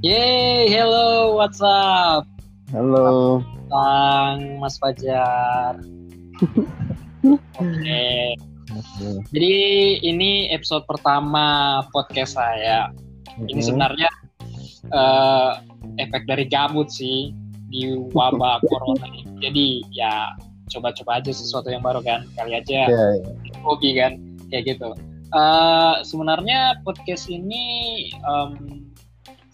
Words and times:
Yeay, 0.00 0.64
hello, 0.72 1.36
what's 1.36 1.60
up? 1.60 2.24
Halo. 2.72 3.44
Bang 3.68 4.56
Mas 4.56 4.80
Fajar. 4.80 5.76
Oke. 7.60 8.08
Jadi 9.28 9.54
ini 10.00 10.48
episode 10.56 10.88
pertama 10.88 11.80
podcast 11.92 12.40
saya. 12.40 12.88
Ini 13.44 13.60
sebenarnya 13.60 14.08
eh, 14.88 15.50
efek 16.00 16.24
dari 16.24 16.48
gabut 16.48 16.88
sih 16.88 17.36
di 17.68 17.92
wabah 18.16 18.64
corona 18.72 19.04
ini. 19.04 19.28
Jadi 19.44 19.66
ya 19.92 20.32
coba-coba 20.72 21.20
aja 21.20 21.28
sesuatu 21.28 21.68
yang 21.68 21.84
baru 21.84 22.00
kan. 22.00 22.24
Kali 22.40 22.56
aja 22.56 22.88
Ya, 22.88 23.04
ya. 23.20 23.32
hobi 23.60 24.00
kan 24.00 24.16
kayak 24.48 24.64
gitu. 24.76 24.96
Eh 25.30 25.94
sebenarnya 26.08 26.80
podcast 26.88 27.28
ini 27.28 27.62
em, 28.16 28.80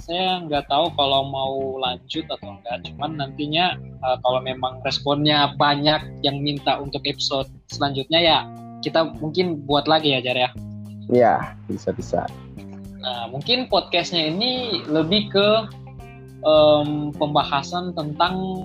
saya 0.06 0.38
nggak 0.46 0.70
tahu 0.70 0.86
kalau 0.94 1.26
mau 1.26 1.82
lanjut 1.82 2.22
atau 2.30 2.54
enggak. 2.54 2.86
Cuman 2.86 3.18
nantinya 3.18 3.74
eh, 3.78 4.16
kalau 4.22 4.38
memang 4.38 4.78
responnya 4.86 5.52
banyak 5.58 6.22
yang 6.22 6.38
minta 6.38 6.78
untuk 6.78 7.02
episode 7.02 7.50
selanjutnya 7.66 8.22
ya 8.22 8.38
kita 8.86 9.18
mungkin 9.18 9.66
buat 9.66 9.90
lagi 9.90 10.14
ya 10.14 10.22
Jar 10.22 10.38
ya. 10.38 10.50
Ya, 11.10 11.34
bisa 11.66 11.90
bisa. 11.90 12.22
Nah 13.02 13.26
mungkin 13.30 13.66
podcastnya 13.66 14.30
ini 14.30 14.82
lebih 14.86 15.34
ke 15.34 15.48
em, 16.46 17.10
pembahasan 17.14 17.90
tentang 17.98 18.62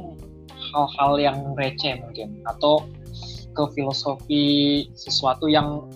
hal-hal 0.71 1.17
yang 1.17 1.37
receh 1.57 1.97
mungkin 2.05 2.37
atau 2.45 2.85
ke 3.51 3.63
filosofi 3.75 4.45
sesuatu 4.93 5.49
yang 5.49 5.89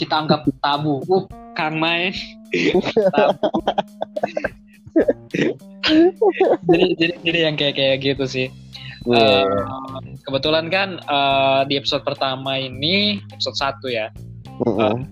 kita 0.00 0.24
anggap 0.24 0.48
tabu. 0.64 1.04
Uh, 1.04 1.24
Kang 1.52 1.76
Main. 1.76 2.16
tabu. 3.12 3.60
Jadi, 6.70 6.86
jadi 6.98 7.14
jadi 7.24 7.38
yang 7.50 7.56
kayak 7.58 7.74
kayak 7.76 7.96
gitu 8.02 8.24
sih. 8.26 8.48
Eh, 9.08 9.46
kebetulan 10.28 10.68
kan 10.68 11.00
eh, 11.00 11.60
di 11.66 11.80
episode 11.80 12.04
pertama 12.04 12.60
ini 12.60 13.18
episode 13.32 13.56
satu 13.56 13.88
ya, 13.88 14.12
Mhm. 14.60 15.08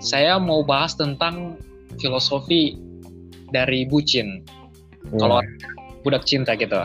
saya 0.00 0.40
mau 0.40 0.64
bahas 0.64 0.96
tentang 0.96 1.60
filosofi 2.00 2.76
dari 3.52 3.84
bucin. 3.84 4.40
Ya. 5.12 5.20
Kalau 5.20 5.38
budak 6.02 6.24
cinta 6.24 6.56
gitu, 6.56 6.82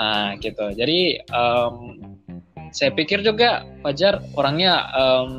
ah 0.00 0.32
gitu. 0.40 0.72
Jadi 0.72 1.20
em, 1.20 1.74
saya 2.70 2.90
pikir 2.94 3.20
juga 3.20 3.66
Fajar 3.82 4.22
orangnya 4.38 4.88
em, 4.94 5.30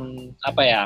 apa 0.45 0.61
ya? 0.61 0.83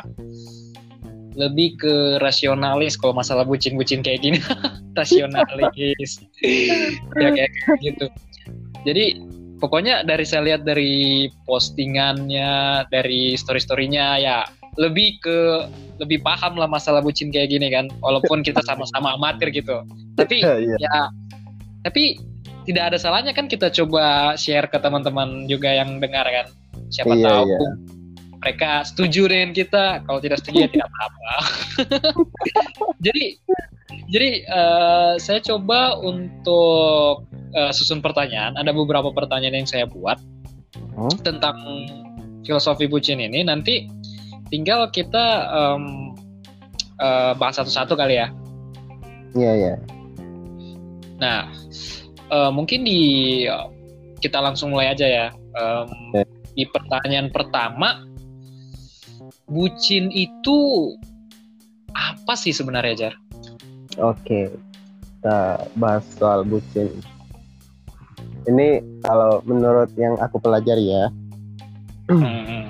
Lebih 1.36 1.76
ke 1.76 1.94
rasionalis 2.24 2.96
kalau 2.96 3.12
masalah 3.12 3.44
bucin-bucin 3.44 4.00
kayak 4.02 4.24
gini. 4.24 4.40
Rasionalis. 5.00 6.24
Ya 7.22 7.30
kayak 7.32 7.52
gitu. 7.84 8.08
Jadi 8.88 9.20
pokoknya 9.60 10.04
dari 10.08 10.24
saya 10.28 10.48
lihat 10.52 10.62
dari 10.68 11.28
postingannya 11.48 12.84
dari 12.92 13.36
story-storynya 13.36 14.20
ya 14.20 14.44
lebih 14.76 15.20
ke 15.24 15.68
lebih 16.04 16.20
paham 16.28 16.60
lah 16.60 16.68
masalah 16.68 17.00
bucin 17.00 17.32
kayak 17.32 17.52
gini 17.52 17.72
kan. 17.72 17.92
Walaupun 18.00 18.44
kita 18.44 18.64
sama-sama 18.64 19.16
amatir 19.16 19.52
gitu. 19.52 19.84
Tapi 20.16 20.40
Iya. 20.44 20.76
ya 20.80 21.00
tapi 21.86 22.20
tidak 22.66 22.94
ada 22.94 22.98
salahnya 22.98 23.30
kan 23.32 23.46
kita 23.46 23.70
coba 23.70 24.34
share 24.34 24.66
ke 24.66 24.82
teman-teman 24.82 25.46
juga 25.46 25.70
yang 25.70 26.02
dengar 26.02 26.26
kan. 26.26 26.48
Siapa 26.90 27.14
Iya, 27.14 27.26
tahu 27.30 27.46
iya. 27.48 27.70
Mereka 28.46 28.86
setuju 28.86 29.26
dengan 29.26 29.50
kita 29.58 30.06
kalau 30.06 30.22
tidak 30.22 30.38
setuju 30.38 30.64
ya 30.64 30.70
tidak 30.70 30.88
apa-apa 30.94 31.34
jadi 33.06 33.42
jadi 34.06 34.30
eh, 34.46 35.14
saya 35.18 35.42
coba 35.42 35.98
untuk 35.98 37.26
eh, 37.58 37.74
susun 37.74 38.06
pertanyaan 38.06 38.54
ada 38.54 38.70
beberapa 38.70 39.10
pertanyaan 39.10 39.66
yang 39.66 39.70
saya 39.70 39.90
buat 39.90 40.22
Hmm? 40.96 41.12
tentang 41.28 41.60
filosofi 42.48 42.88
bucin 42.88 43.20
ini 43.20 43.44
nanti 43.44 43.88
tinggal 44.48 44.88
kita 44.96 45.52
em, 45.52 46.16
eh, 47.04 47.32
bahas 47.36 47.60
satu-satu 47.60 48.00
kali 48.00 48.16
ya 48.20 48.28
Iya, 49.36 49.52
ya. 49.52 49.76
Nah, 51.20 51.52
eh, 52.32 52.52
mungkin 52.56 52.88
di 52.88 53.44
kita 54.24 54.40
langsung 54.40 54.72
mulai 54.72 54.96
aja 54.96 55.04
ya. 55.04 55.28
Em, 55.36 55.88
Oke. 56.16 56.24
Di 56.56 56.64
pertanyaan 56.72 57.28
pertama, 57.36 58.08
bucin 59.50 60.10
itu 60.14 60.58
apa 61.96 62.34
sih 62.34 62.52
sebenarnya 62.52 62.96
Jar? 62.96 63.14
Oke. 64.02 64.52
Kita 65.22 65.66
bahas 65.80 66.06
soal 66.18 66.46
bucin. 66.46 66.90
Ini 68.46 68.84
kalau 69.02 69.42
menurut 69.42 69.90
yang 69.98 70.14
aku 70.22 70.38
pelajari 70.38 70.86
ya, 70.86 71.10
Hmm, 72.06 72.70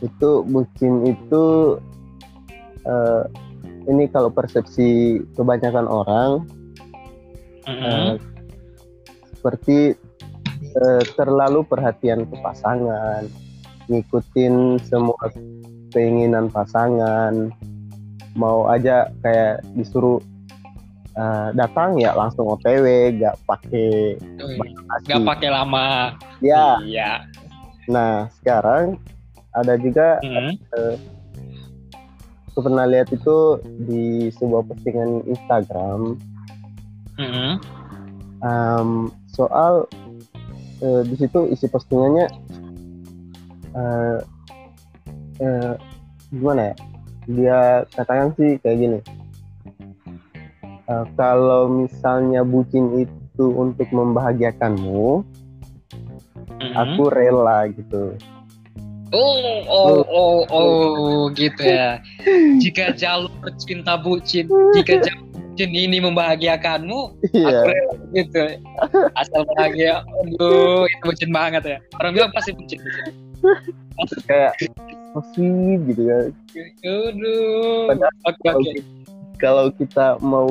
itu 0.00 0.30
bucin 0.48 1.12
itu 1.12 1.76
eh, 2.88 3.24
ini 3.84 4.08
kalau 4.08 4.32
persepsi 4.32 5.20
kebanyakan 5.36 5.84
orang 5.84 6.48
hmm, 7.68 7.84
eh, 7.84 8.12
seperti 9.28 9.92
eh, 10.72 11.04
terlalu 11.20 11.68
perhatian 11.68 12.24
ke 12.24 12.36
pasangan, 12.40 13.28
ngikutin 13.88 14.54
semua 14.82 15.16
keinginan 15.90 16.48
pasangan, 16.48 17.48
mau 18.34 18.68
aja 18.68 19.08
kayak 19.20 19.64
disuruh 19.72 20.20
eh, 21.14 21.48
datang 21.52 21.96
ya 21.96 22.12
langsung 22.12 22.46
OTW, 22.48 22.84
gak 23.16 23.34
pakai 23.42 24.14
Gak 24.38 24.54
basa-basi. 24.54 25.26
pakai 25.26 25.48
lama. 25.50 26.14
Ya, 26.38 26.78
Iya. 26.78 27.26
nah 27.86 28.28
sekarang 28.38 29.00
ada 29.50 29.74
juga 29.74 30.20
Hmm, 30.20 30.54
aku 32.48 32.60
pernah 32.60 32.84
lihat 32.84 33.08
itu 33.08 33.36
di 33.82 34.04
sebuah 34.30 34.62
postingan 34.64 35.24
Instagram 35.24 36.14
hmm, 37.16 37.52
Em, 38.38 38.90
soal 39.26 39.90
eh, 40.78 41.02
di 41.02 41.16
situ 41.16 41.50
isi 41.50 41.66
postingannya 41.66 42.30
eh, 43.78 44.18
eh, 45.42 45.74
gimana 46.34 46.62
ya? 46.72 46.74
Dia 47.28 47.58
katakan 47.94 48.34
sih 48.34 48.58
kayak 48.60 48.78
gini. 48.78 48.98
Eh, 50.88 51.04
kalau 51.20 51.68
misalnya 51.68 52.40
bucin 52.42 53.04
itu 53.04 53.44
untuk 53.52 53.86
membahagiakanmu 53.92 55.20
hmm. 56.58 56.72
aku 56.74 57.02
rela 57.12 57.68
gitu. 57.68 58.16
Oh, 59.08 59.64
oh, 59.68 60.04
oh, 60.04 60.38
oh, 60.52 61.32
gitu 61.32 61.64
ya. 61.64 62.00
Jika 62.60 62.92
jalur 62.92 63.32
cinta 63.56 63.96
bucin, 63.96 64.48
jika 64.76 65.00
jalur 65.00 65.28
bucin 65.32 65.70
ini 65.72 65.96
membahagiakanmu, 66.00 67.16
aku 67.20 67.36
iya 67.36 67.60
rela 67.68 67.94
gitu. 68.16 68.42
Asal 69.12 69.44
bahagia 69.56 70.04
aduh 70.24 70.88
itu 70.88 71.02
bucin 71.04 71.30
banget 71.32 71.62
ya. 71.64 71.78
Orang 72.00 72.16
bilang 72.16 72.32
pasti 72.32 72.56
bucin 72.56 72.80
bucin 72.80 73.27
kayak 74.24 74.52
oh 75.12 75.24
sweet 75.32 75.80
gitu 75.86 76.02
kan 76.04 76.24
aduh. 76.82 77.86
Padahal 77.88 78.14
oke 78.22 78.40
kalau, 78.42 78.60
ki- 78.62 78.86
kalau 79.36 79.66
kita 79.72 80.06
mau 80.20 80.50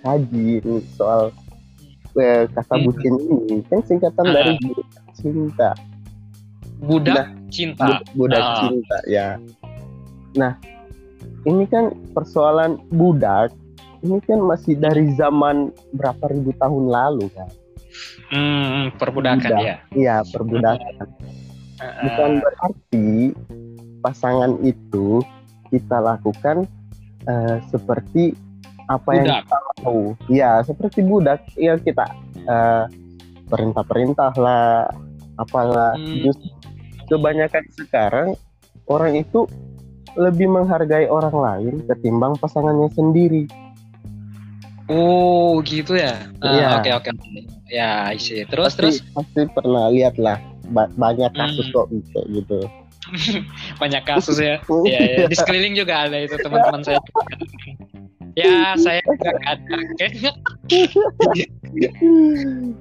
kaji 0.00 0.62
soal 0.94 1.30
eh, 2.14 2.50
kata 2.50 2.74
Hmm. 2.74 2.84
bucin 2.84 3.14
ini 3.20 3.56
kan 3.66 3.80
singkatan 3.84 4.24
Ah. 4.26 4.34
dari 4.34 4.54
cinta. 5.14 5.70
Budak 6.78 7.26
cinta. 7.48 7.86
Bud- 7.86 8.06
budak 8.16 8.42
Ah. 8.42 8.56
cinta 8.60 8.98
ya. 9.06 9.28
Nah 10.34 10.58
ini 11.44 11.64
kan 11.64 11.90
persoalan 12.10 12.78
budak 12.88 13.54
ini 13.98 14.18
kan 14.22 14.38
masih 14.40 14.74
dari 14.74 15.10
zaman 15.14 15.70
berapa 15.90 16.22
ribu 16.28 16.54
tahun 16.54 16.86
lalu 16.86 17.26
kan? 17.30 17.50
Hmm, 18.30 18.94
perbudakan 18.94 19.42
Budak. 19.42 19.62
ya. 19.62 19.76
Iya 19.90 20.16
perbudakan 20.24 21.06
bukan 21.78 22.30
berarti 22.42 23.08
pasangan 24.02 24.58
itu 24.62 25.22
kita 25.70 25.98
lakukan 26.00 26.64
eh, 27.26 27.56
seperti 27.68 28.32
apa 28.88 29.10
yang 29.14 29.26
budak. 29.28 29.42
kita 29.44 29.58
mau. 29.84 30.00
Ya 30.32 30.50
seperti 30.64 31.00
budak. 31.04 31.40
Ya 31.54 31.76
kita 31.76 32.04
eh, 32.34 32.84
perintah-perintah 33.48 34.32
lah 34.40 34.88
apalah. 35.36 35.94
Hmm. 35.94 36.24
Justru 36.24 36.50
kebanyakan 37.08 37.64
sekarang 37.76 38.28
orang 38.88 39.16
itu 39.16 39.48
lebih 40.16 40.50
menghargai 40.50 41.06
orang 41.06 41.36
lain 41.36 41.74
ketimbang 41.86 42.34
pasangannya 42.40 42.90
sendiri. 42.92 43.44
Oh 44.88 45.60
gitu 45.68 46.00
ya? 46.00 46.16
Ah, 46.40 46.48
Iya. 46.48 46.66
oke 46.80 46.90
oke. 47.04 47.10
Ya 47.68 48.08
isi 48.16 48.40
terus 48.48 48.72
pasti 48.72 48.80
terus? 48.80 48.96
pasti 49.12 49.44
pernah 49.52 49.92
lihat 49.92 50.16
lah 50.16 50.40
ba- 50.68 50.92
banyak 50.92 51.32
kasus 51.32 51.66
Hmm. 51.66 51.74
kok 51.74 51.86
kayak 52.12 52.26
gitu. 52.34 52.58
Banyak 53.80 54.02
kasus 54.04 54.36
ya. 54.36 54.60
Iya, 54.84 55.00
iya. 55.00 55.18
di 55.26 55.34
sekeliling 55.34 55.72
juga 55.72 56.04
ada 56.04 56.16
itu 56.18 56.36
teman-teman 56.38 56.82
saya. 56.82 57.00
Ya 58.36 58.70
saya 58.78 59.02
nggak 59.02 59.34
kayaknya 59.98 60.30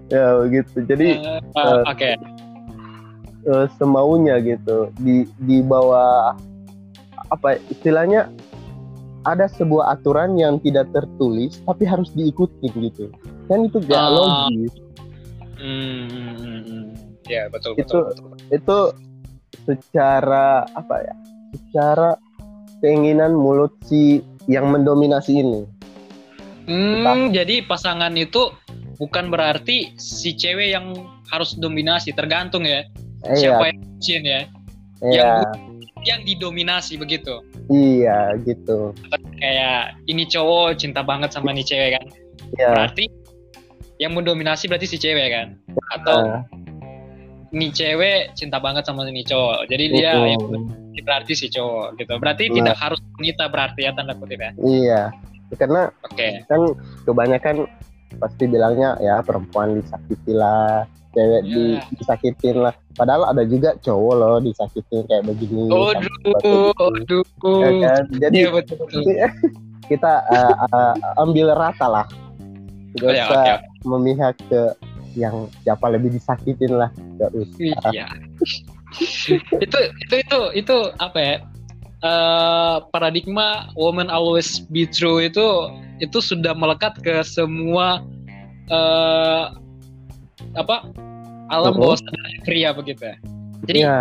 ya 0.07 0.25
begitu. 0.43 0.75
Jadi 0.85 1.07
Eh, 1.17 1.41
eh, 1.41 1.81
oke. 1.83 2.11
eh, 3.43 3.65
semaunya 3.77 4.37
gitu 4.37 4.93
di 4.99 5.25
di 5.41 5.57
bawah 5.59 6.37
apa 7.27 7.57
istilahnya 7.69 8.29
ada 9.25 9.49
sebuah 9.49 9.91
aturan 9.91 10.37
yang 10.37 10.61
tidak 10.61 10.87
tertulis 10.93 11.59
tapi 11.65 11.83
harus 11.83 12.13
diikuti 12.13 12.69
gitu. 12.71 13.09
Kan 13.49 13.65
itu 13.65 13.81
gak 13.83 13.97
Ah. 13.97 14.11
logis. 14.13 14.71
Hmm, 15.57 16.05
hmm, 16.05 16.33
hmm, 16.37 16.85
hmm. 17.27 17.35
ya 17.35 17.43
betul 17.51 17.75
Itu- 17.75 18.07
betul, 18.07 18.31
itu 18.49 18.79
secara 19.67 20.63
apa 20.71 20.95
ya 21.03 21.13
secara 21.51 22.09
keinginan 22.79 23.35
mulut 23.35 23.75
si 23.83 24.23
yang 24.47 24.71
mendominasi 24.71 25.43
ini. 25.43 25.61
Hmm, 26.67 27.31
jadi 27.31 27.63
pasangan 27.63 28.11
itu 28.15 28.51
bukan 28.99 29.31
berarti 29.31 29.95
si 29.95 30.35
cewek 30.35 30.71
yang 30.75 30.91
harus 31.31 31.55
dominasi 31.55 32.11
tergantung 32.15 32.63
ya 32.63 32.83
Eh, 33.25 33.33
siapa 33.33 33.65
iya 33.65 33.71
yang 33.73 33.79
bucin 33.81 34.21
ya. 34.23 34.41
Iya. 35.01 35.31
Yang 36.05 36.19
didominasi 36.31 36.93
begitu. 36.95 37.41
Iya 37.67 38.37
gitu. 38.45 38.93
Kayak 39.41 39.97
ini 40.05 40.23
cowok 40.29 40.77
cinta 40.77 41.01
banget 41.01 41.33
sama 41.33 41.51
nih 41.51 41.65
cewek 41.65 41.89
kan? 41.97 42.05
Iya. 42.55 42.67
Berarti 42.71 43.03
yang 43.97 44.13
mendominasi 44.13 44.69
berarti 44.69 44.85
si 44.85 44.97
cewek 45.01 45.33
kan? 45.33 45.47
Atau 45.97 46.17
Ah, 46.29 46.41
ini 47.49 47.67
cewek 47.69 48.33
cinta 48.33 48.57
banget 48.57 48.83
sama 48.83 49.03
ini 49.03 49.21
cowok 49.21 49.65
jadi 49.65 49.83
dia 49.87 50.11
yang 50.27 50.41
berarti 50.99 51.33
si 51.33 51.47
cowok 51.47 51.95
gitu 51.95 52.13
berarti 52.17 52.43
Nah. 52.47 52.55
tidak 52.57 52.75
harus 52.77 52.99
wanita 53.15 53.43
berarti 53.47 53.79
ya 53.81 53.91
tanda 53.93 54.13
kutip 54.13 54.37
ya 54.37 54.51
iya 54.59 55.01
karena 55.55 55.87
oke 56.03 56.27
kan 56.45 56.61
kebanyakan 57.03 57.55
pasti 58.17 58.43
bilangnya 58.45 58.95
ya 58.97 59.19
perempuan 59.21 59.79
disakiti 59.79 60.31
lah 60.31 60.83
cewek 61.11 61.41
di- 61.45 61.75
Ya. 61.75 61.83
disakitin 61.93 62.55
lah 62.59 62.73
padahal 62.93 63.31
ada 63.31 63.43
juga 63.43 63.73
cowok 63.77 64.13
loh 64.13 64.37
disakitin 64.37 65.05
kayak 65.05 65.23
begini 65.25 65.71
Aduh, 65.71 66.73
aduh. 66.75 67.23
Ya 67.41 67.69
kan? 67.79 68.01
jadi 68.17 68.35
Iya 68.37 68.49
betul. 68.51 68.77
kita 69.89 70.13
uh, 70.27 70.55
uh, 70.67 70.93
ambil 71.17 71.55
rata 71.55 71.87
lah 71.87 72.05
Oh, 72.97 72.99
tidak 72.99 73.13
ya, 73.13 73.23
usah 73.23 73.43
oke. 73.45 73.53
memihak 73.85 74.33
ke 74.43 74.61
yang 75.17 75.49
siapa 75.65 75.89
lebih 75.89 76.13
disakitin 76.13 76.77
lah 76.77 76.89
Gak 77.17 77.33
usah 77.33 77.89
Iya. 77.89 78.07
itu 79.65 79.79
itu 79.99 80.15
itu 80.21 80.39
itu 80.55 80.75
apa 81.01 81.17
ya? 81.19 81.35
Eh, 81.97 82.77
paradigma 82.93 83.73
woman 83.73 84.05
always 84.07 84.61
be 84.69 84.85
true 84.85 85.17
itu 85.17 85.41
itu 85.97 86.21
sudah 86.21 86.53
melekat 86.53 86.93
ke 87.01 87.25
semua 87.25 88.05
eh 88.69 89.43
apa 90.53 90.85
alam 91.49 91.73
Mhm. 91.73 91.81
bawah 91.81 91.97
sadar 91.97 92.25
pria 92.45 92.69
begitu 92.71 93.01
ya. 93.01 93.15
Jadi 93.65 93.79
Iya, 93.81 93.97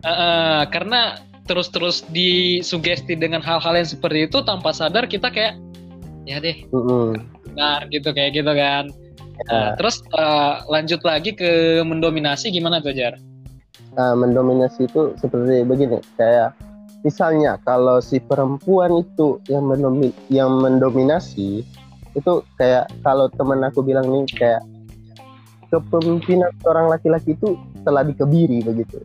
eh, 0.00 0.62
karena 0.72 1.20
terus-terus 1.44 2.08
disugesti 2.08 3.12
dengan 3.20 3.44
hal-hal 3.44 3.76
yang 3.76 3.84
seperti 3.84 4.24
itu 4.32 4.40
tanpa 4.40 4.72
sadar 4.72 5.04
kita 5.04 5.28
kayak 5.28 5.60
ya 6.24 6.40
deh 6.40 6.56
mm-mm. 6.72 7.20
benar 7.52 7.84
gitu 7.92 8.08
kayak 8.16 8.32
gitu 8.32 8.48
kan. 8.48 8.88
Ya. 9.34 9.50
Nah, 9.50 9.68
terus 9.74 10.00
eh, 10.14 10.54
lanjut 10.70 11.00
lagi 11.02 11.34
ke 11.34 11.82
mendominasi 11.82 12.54
gimana 12.54 12.78
tuh 12.78 12.94
Jar? 12.94 13.18
Nah, 13.94 14.14
mendominasi 14.14 14.86
itu 14.86 15.14
seperti 15.18 15.66
begini 15.66 15.98
kayak 16.18 16.54
misalnya 17.02 17.60
kalau 17.62 18.00
si 18.00 18.18
perempuan 18.18 19.04
itu 19.04 19.38
yang 19.50 19.66
yang 20.32 20.50
mendominasi 20.58 21.62
itu 22.14 22.32
kayak 22.56 22.88
kalau 23.02 23.26
temen 23.34 23.60
aku 23.66 23.82
bilang 23.82 24.06
nih 24.06 24.24
kayak 24.38 24.62
kepemimpinan 25.68 26.48
seorang 26.62 26.86
laki-laki 26.86 27.34
itu 27.34 27.58
telah 27.82 28.06
dikebiri 28.06 28.62
begitu 28.62 29.02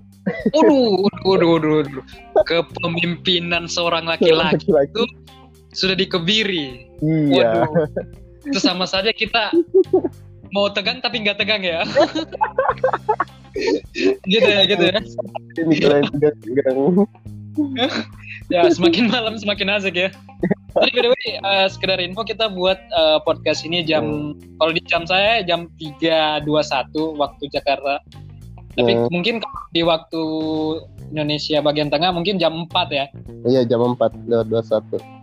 Waduh, 0.54 1.10
waduh, 1.26 1.50
waduh, 1.58 1.72
waduh. 1.82 2.04
Kepemimpinan 2.46 3.66
seorang 3.66 4.06
laki-laki 4.06 4.70
laki-laki 4.70 5.04
sudah 5.74 5.96
dikebiri. 5.98 6.86
iya 7.02 7.66
Waduh. 7.66 7.90
Itu 8.46 8.60
sama 8.62 8.86
saja 8.88 9.12
kita 9.12 9.52
mau 10.50 10.72
tegang 10.72 11.04
tapi 11.04 11.22
nggak 11.22 11.38
tegang 11.40 11.62
ya. 11.62 11.84
gitu 14.32 14.50
ya, 14.50 14.62
gitu 14.66 14.84
ya. 14.84 15.00
Ya, 18.50 18.62
semakin 18.72 19.12
malam 19.14 19.38
semakin 19.38 19.68
asik 19.78 19.96
ya. 19.98 20.10
Jadi 20.80 20.90
by 20.96 21.02
the 21.02 21.10
way, 21.12 21.28
eh, 21.38 21.66
sekedar 21.70 22.00
info 22.00 22.24
kita 22.24 22.50
buat 22.50 22.80
eh, 22.80 23.18
podcast 23.26 23.66
ini 23.66 23.84
jam 23.84 24.36
kalau 24.62 24.72
di 24.74 24.82
jam 24.86 25.04
saya 25.04 25.44
jam 25.44 25.68
3.21 25.82 27.20
waktu 27.20 27.44
Jakarta. 27.52 28.00
Tapi 28.78 28.92
Hmm. 28.96 29.10
mungkin 29.12 29.36
di 29.76 29.82
waktu 29.84 30.22
Indonesia 31.12 31.60
bagian 31.60 31.90
tengah 31.90 32.14
mungkin 32.14 32.38
jam 32.40 32.70
4 32.70 32.90
ya. 32.94 33.06
iya 33.50 33.62
jam 33.66 33.82
4 33.82 33.98
lewat 34.30 34.48
21 34.48 35.19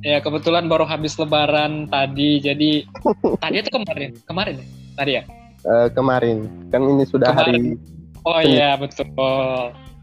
Ya 0.00 0.16
kebetulan 0.24 0.64
baru 0.64 0.88
habis 0.88 1.16
lebaran 1.20 1.84
tadi, 1.92 2.40
jadi 2.40 2.88
tadi 3.44 3.56
itu 3.60 3.70
kemarin, 3.72 4.10
kemarin 4.24 4.54
ya? 4.56 4.66
Tadi 4.96 5.12
ya? 5.12 5.22
Eh, 5.60 5.88
kemarin 5.92 6.48
kan 6.72 6.80
ini 6.80 7.04
sudah 7.04 7.28
Kemarin. 7.36 7.76
hari 7.76 7.98
Oh 8.24 8.40
Iya. 8.40 8.76
betul. 8.76 9.08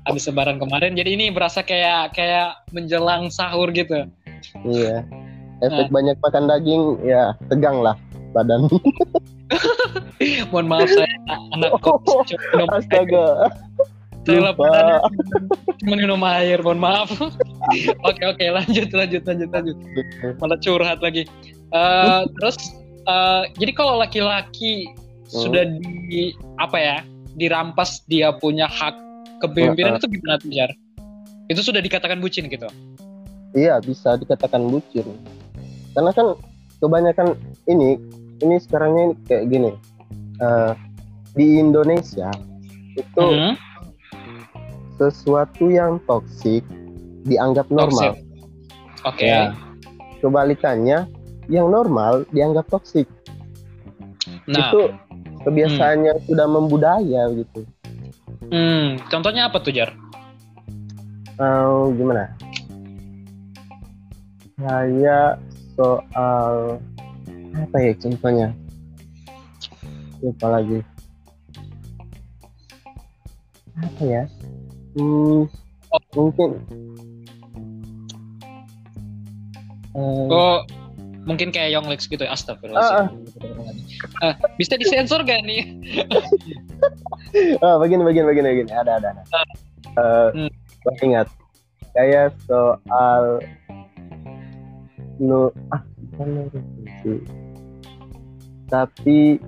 Habis 0.08 0.24
lebaran 0.30 0.58
kemarin, 0.58 0.96
jadi 0.96 1.10
ini 1.20 1.30
berasa 1.34 1.62
kayak 1.62 2.16
kayak 2.16 2.56
menjelang 2.72 3.28
sahur 3.30 3.70
gitu. 3.76 4.08
iya 4.64 5.04
Nah. 5.58 5.74
efek 5.74 5.90
banyak 5.90 6.14
makan 6.22 6.46
daging 6.46 6.84
ya 7.02 7.34
tegang 7.50 7.82
lah 7.82 7.98
badan 8.30 8.70
Mohon 10.54 10.66
maaf 10.70 10.90
saya 10.94 11.10
anak 11.58 11.72
kok 11.84 11.98
astaga 12.70 13.50
Saya 14.28 14.40
lupa. 14.44 14.68
lebaran 14.68 15.00
cuma 15.80 15.94
minum 15.96 16.22
air, 16.22 16.60
mohon 16.60 16.78
maaf. 16.78 17.10
oke 18.08 18.22
oke 18.22 18.46
lanjut 18.46 18.92
lanjut 18.92 19.24
lanjut 19.24 19.50
lanjut. 19.50 19.78
Malah 20.38 20.60
curhat 20.60 21.00
lagi. 21.00 21.24
Eh, 21.70 22.22
terus 22.36 22.58
eh, 23.04 23.44
jadi 23.56 23.72
kalau 23.74 23.96
laki-laki 23.98 24.92
Hmm. 25.28 25.44
sudah 25.44 25.64
di 26.08 26.32
apa 26.56 26.80
ya 26.80 26.98
dirampas 27.36 28.00
dia 28.08 28.32
punya 28.32 28.64
hak 28.64 28.96
kepemimpinan 29.40 29.96
Uh-uh. 29.96 30.00
itu 30.00 30.08
gimana 30.10 30.40
tuh 30.40 30.50
Jar? 30.50 30.72
Itu 31.48 31.60
sudah 31.62 31.84
dikatakan 31.84 32.24
bucin 32.24 32.48
gitu. 32.48 32.64
Iya 33.52 33.76
bisa 33.80 34.16
dikatakan 34.16 34.64
bucin. 34.68 35.04
Karena 35.92 36.12
kan 36.12 36.40
kebanyakan 36.80 37.36
ini 37.66 38.00
ini 38.40 38.56
sekarangnya 38.58 39.20
kayak 39.26 39.52
gini. 39.52 39.72
Eh, 40.38 40.72
di 41.34 41.60
Indonesia 41.60 42.32
itu 42.96 43.20
Mhm. 43.20 43.60
Sesuatu 44.98 45.70
yang 45.70 46.02
toksik 46.10 46.66
dianggap 47.24 47.70
normal. 47.70 48.18
Oke. 49.06 49.26
Ya. 49.30 49.54
Kebalikannya 50.20 51.06
yang 51.48 51.72
normal 51.72 52.26
dianggap 52.34 52.68
toksik. 52.68 53.08
Nah, 54.50 54.72
Itu 54.72 54.92
kebiasaan 55.48 56.04
yang 56.04 56.20
sudah 56.28 56.48
membudaya 56.50 57.32
gitu. 57.32 57.64
hmm, 58.52 59.08
contohnya 59.12 59.48
apa 59.48 59.60
tuh 59.64 59.72
Jar? 59.72 59.92
Eh, 61.38 61.82
gimana? 61.96 62.34
Kayak 64.58 65.38
soal 65.78 66.82
apa 67.54 67.78
ya 67.78 67.94
contohnya? 68.02 68.48
Lupa 70.20 70.48
lagi. 70.50 70.82
Apa 73.78 74.04
ya? 74.04 74.24
Hmm, 74.98 75.46
mungkin. 76.18 76.50
Eh, 79.94 80.26
Oh, 80.30 80.62
mungkin 81.26 81.50
kayak 81.50 81.74
Yonglix 81.74 82.06
gitu 82.06 82.22
ya. 82.22 82.34
Astagfirullahaladzim. 82.34 83.14
Ah, 84.22 84.34
bisa 84.58 84.74
disensor 84.78 85.22
gak 85.22 85.42
nih? 85.46 85.74
oh, 87.62 87.76
begini, 87.82 88.02
begini, 88.02 88.26
begini, 88.26 88.48
begini. 88.58 88.72
Ada, 88.74 88.92
ada, 88.98 89.08
ada. 89.14 89.24
Eh, 89.98 90.30
Hmm. 90.34 90.52
ingat. 91.02 91.28
Kayak 91.94 92.38
soal 92.46 93.42
nu 95.18 95.50
ah 95.74 95.82
bukan 96.14 96.28
nutrisi. 96.46 97.14
Tapi 98.70 99.42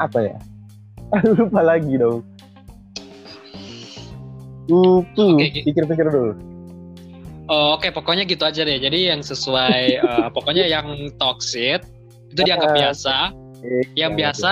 apa 0.00 0.18
ya? 0.24 0.36
Lupa 1.36 1.60
lagi 1.60 2.00
dong. 2.00 2.24
Ki. 4.68 5.64
pikir-pikir 5.64 6.06
dulu. 6.06 6.32
Oh, 7.48 7.74
Oke, 7.74 7.88
pokoknya 7.88 8.28
gitu 8.28 8.44
aja 8.44 8.60
deh. 8.60 8.76
Jadi 8.76 9.08
yang 9.08 9.24
sesuai, 9.24 9.80
eh, 10.04 10.28
pokoknya 10.30 10.68
yang 10.68 10.84
toxic 11.16 11.80
itu 12.28 12.40
dianggap 12.44 12.70
Ah. 12.70 12.76
biasa. 12.76 13.14
Yang 13.96 14.12
Iya, 14.12 14.18
biasa, 14.20 14.50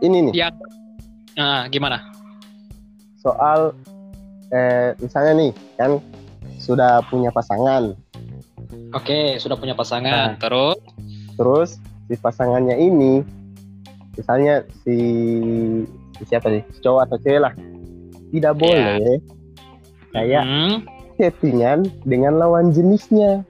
Ini 0.00 0.18
nih, 0.30 0.32
yang 0.32 0.54
nah 1.34 1.68
gimana? 1.68 2.00
soal 3.16 3.76
eh, 4.48 4.96
misalnya 4.96 5.32
nih 5.36 5.52
kan 5.76 6.00
sudah 6.56 7.04
punya 7.06 7.28
pasangan. 7.28 7.92
Oke, 8.90 9.36
sudah 9.36 9.54
punya 9.54 9.74
pasangan. 9.74 10.34
Nah. 10.34 10.40
Terus 10.40 10.78
Terus 11.36 11.70
si 12.06 12.14
pasangannya 12.16 12.76
ini, 12.76 13.20
misalnya 14.14 14.60
si, 14.82 14.96
si 16.14 16.22
siapa 16.24 16.48
nih, 16.48 16.60
si 16.68 16.78
cowok 16.80 17.00
atau 17.06 17.16
cewek 17.18 17.40
lah, 17.40 17.52
tidak 18.30 18.54
Iya. 18.54 18.60
boleh 18.60 19.16
kayak 20.10 20.42
Hmm, 20.42 20.74
chattingan 21.16 21.78
dengan 22.02 22.38
lawan 22.38 22.70
jenisnya. 22.70 23.42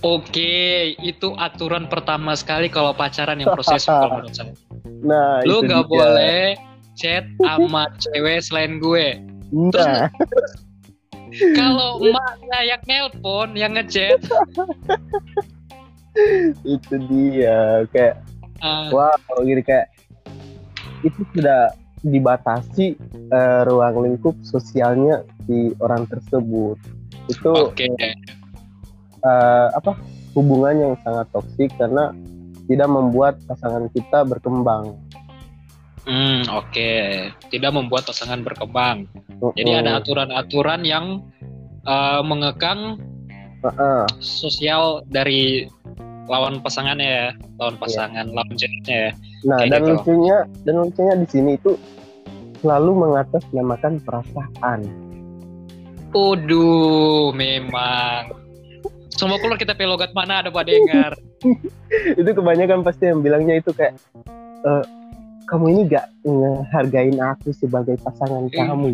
Oke, 0.00 0.54
itu 1.00 1.32
aturan 1.34 1.88
pertama 1.88 2.36
sekali 2.36 2.68
kalau 2.68 2.92
pacaran 2.92 3.40
yang 3.40 3.50
proses 3.50 3.82
kalau 3.82 4.20
menurut 4.20 4.34
saya. 4.34 4.52
Nah, 4.96 5.44
Lu 5.44 5.60
dia. 5.62 5.82
boleh 5.82 6.44
chat 6.94 7.22
sama 7.38 7.86
cewek 8.02 8.38
selain 8.40 8.78
gue. 8.78 9.22
Nah, 9.52 10.08
Kalau 11.52 11.98
emaknya 12.02 12.58
yang 12.64 12.82
nelpon, 12.84 13.54
yang 13.54 13.72
ngechat, 13.74 14.18
itu 16.64 16.94
dia 17.06 17.84
kayak 17.92 18.24
ah, 18.64 18.88
wow 18.88 19.12
gitu 19.44 19.60
kayak 19.62 19.92
itu 21.04 21.20
sudah 21.36 21.70
dibatasi 22.06 22.94
eh, 23.34 23.60
ruang 23.66 24.06
lingkup 24.06 24.34
sosialnya 24.46 25.26
si 25.46 25.74
orang 25.82 26.06
tersebut. 26.06 26.78
Itu 27.26 27.74
oke. 27.74 27.86
eh, 29.26 29.68
apa 29.74 29.92
hubungan 30.38 30.74
yang 30.76 30.94
sangat 31.02 31.26
toksik 31.34 31.74
karena 31.74 32.14
tidak 32.70 32.88
membuat 32.90 33.34
pasangan 33.46 33.90
kita 33.90 34.22
berkembang. 34.26 34.94
Hmm, 36.06 36.46
oke. 36.54 36.90
Tidak 37.50 37.72
membuat 37.74 38.06
pasangan 38.06 38.46
berkembang. 38.46 39.10
Jadi 39.58 39.70
Mm-mm. 39.74 39.82
ada 39.82 39.98
aturan-aturan 39.98 40.86
yang 40.86 41.26
eh, 41.82 42.22
mengekang 42.22 43.02
Heeh. 43.66 44.06
sosial 44.22 45.02
dari 45.10 45.66
lawan 46.26 46.58
pasangannya 46.58 47.06
ya, 47.06 47.26
lawan 47.58 47.76
pasangan, 47.78 48.26
lawan 48.30 48.54
jenisnya 48.54 48.96
ya. 48.96 49.10
Nah, 49.46 49.58
Kayak 49.62 49.70
dan 49.70 49.80
gitu. 49.80 49.90
lucunya 49.94 50.36
dan 50.66 50.74
lucunya 50.80 51.14
di 51.14 51.26
sini 51.30 51.50
itu 51.54 51.70
selalu 52.60 52.90
mengatasnamakan 52.98 53.92
perasaan. 54.02 54.80
Waduh, 56.10 57.30
memang. 57.30 58.32
Semua 59.12 59.36
keluar 59.40 59.56
kita 59.56 59.72
pelogat 59.72 60.12
mana 60.12 60.40
ada 60.40 60.48
Pak 60.48 60.64
Dengar. 60.64 61.12
itu 62.20 62.30
kebanyakan 62.32 62.80
pasti 62.82 63.08
yang 63.08 63.20
bilangnya 63.20 63.60
itu 63.60 63.70
kayak 63.72 63.96
"Eh, 64.64 64.84
kamu 65.46 65.64
ini 65.72 65.80
gak 65.88 66.06
ngehargain 66.26 67.16
aku 67.16 67.54
sebagai 67.54 67.96
pasangan 68.02 68.50
Hmm. 68.50 68.66
kamu. 68.66 68.88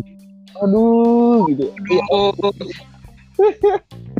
Aduh, 0.61 1.49
gitu. 1.49 1.65
Oh, 2.13 2.29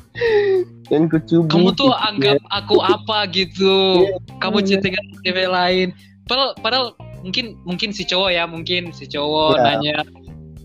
Dan 0.87 1.09
kucubit. 1.09 1.49
kamu 1.49 1.73
tuh 1.73 1.89
gitu 1.89 2.05
anggap 2.05 2.37
aku 2.53 2.77
apa 2.79 3.25
gitu. 3.33 4.05
Iya, 4.05 4.17
Kamu 4.37 4.57
iya. 4.61 4.67
chattingan 4.69 5.05
cewek 5.25 5.49
lain. 5.49 5.87
Padahal, 6.29 6.51
padahal 6.61 6.85
mungkin 7.25 7.57
mungkin 7.65 7.89
si 7.89 8.05
cowok 8.05 8.29
ya, 8.29 8.43
mungkin 8.45 8.93
si 8.93 9.09
cowok 9.09 9.57
Iya. 9.57 9.63
nanya 9.65 9.97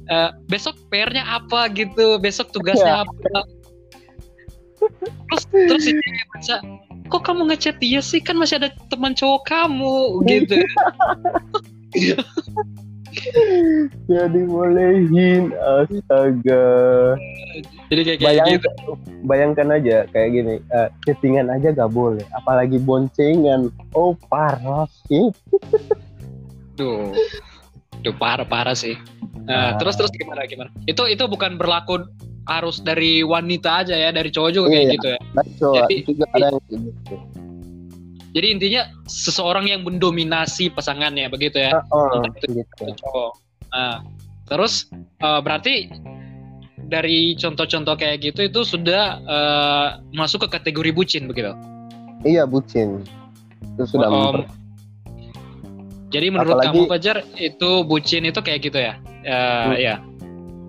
"Eh, 0.09 0.31
besok 0.49 0.77
PR-nya 0.89 1.25
apa 1.25 1.69
gitu, 1.73 2.17
besok 2.19 2.53
tugasnya 2.53 3.01
Iya. 3.01 3.05
apa. 3.05 3.41
Terus 5.29 5.43
terus 5.49 5.83
si 5.83 5.93
cewek 5.97 6.25
baca, 6.31 6.57
kok 7.09 7.23
kamu 7.25 7.43
ngechat 7.49 7.77
dia 7.81 8.01
sih 8.01 8.21
kan 8.21 8.37
masih 8.37 8.61
ada 8.61 8.69
teman 8.93 9.17
cowok 9.17 9.49
kamu 9.49 9.97
gitu. 10.29 10.57
Ya 14.13 14.25
dibolehin, 14.27 15.53
astaga. 15.55 16.67
Jadi 17.89 18.01
kayak 18.05 18.19
kayak 18.21 18.21
Bayangkan, 18.21 18.57
gitu. 18.57 18.93
bayangkan 19.25 19.69
aja 19.73 19.97
kayak 20.09 20.29
gini, 20.33 20.55
eh, 20.61 20.89
chattingan 21.05 21.49
aja 21.49 21.73
gak 21.73 21.93
boleh, 21.93 22.25
apalagi 22.33 22.77
boncengan. 22.81 23.73
Oh 23.93 24.13
parah 24.29 24.85
sih. 25.09 25.33
Duh. 26.77 27.13
Duh 28.01 28.15
parah 28.17 28.47
parah 28.47 28.77
sih. 28.77 28.95
Nah, 29.49 29.73
Ah. 29.75 29.81
terus 29.81 29.97
terus 29.97 30.13
gimana 30.13 30.45
gimana? 30.45 30.69
Itu 30.85 31.09
itu 31.09 31.25
bukan 31.25 31.57
berlaku 31.57 32.05
harus 32.45 32.81
dari 32.81 33.21
wanita 33.25 33.85
aja 33.85 33.97
ya, 33.97 34.09
dari 34.09 34.29
cowok 34.33 34.51
juga 34.53 34.67
kayak 34.73 34.85
Iya. 34.85 34.95
gitu 34.97 35.07
ya. 35.09 35.21
Baca, 35.37 35.69
Jadi- 35.85 36.03
juga 36.09 36.25
ada 36.33 36.47
yang 36.49 36.61
gitu. 36.69 37.15
Jadi 38.39 38.55
intinya 38.55 38.87
seseorang 39.11 39.67
yang 39.67 39.83
mendominasi 39.83 40.71
pasangannya 40.71 41.27
begitu 41.27 41.59
ya, 41.59 41.83
Oh, 41.91 42.23
Entah 42.23 42.31
itu 42.39 42.63
gitu. 42.63 42.87
cowok. 43.03 43.33
Nah, 43.75 44.07
terus 44.47 44.87
eh, 45.19 45.41
berarti 45.43 45.91
dari 46.87 47.35
contoh-contoh 47.35 47.99
kayak 47.99 48.23
gitu 48.23 48.47
itu 48.47 48.63
sudah 48.63 49.19
eh, 49.19 49.89
masuk 50.15 50.47
ke 50.47 50.55
kategori 50.55 50.95
bucin 50.95 51.27
begitu. 51.27 51.51
Iya 52.23 52.47
bucin. 52.47 53.03
Itu 53.75 53.91
sudah 53.91 54.07
memper- 54.07 54.47
Jadi 56.09 56.27
menurut 56.31 56.55
Apalagi- 56.57 56.79
kamu 56.79 56.91
Fajar 56.95 57.17
itu 57.37 57.71
bucin 57.85 58.23
itu 58.23 58.39
kayak 58.39 58.61
gitu 58.63 58.79
ya? 58.79 58.95
Eh, 59.27 59.35
Hmm. 59.35 59.75
ya. 59.77 59.95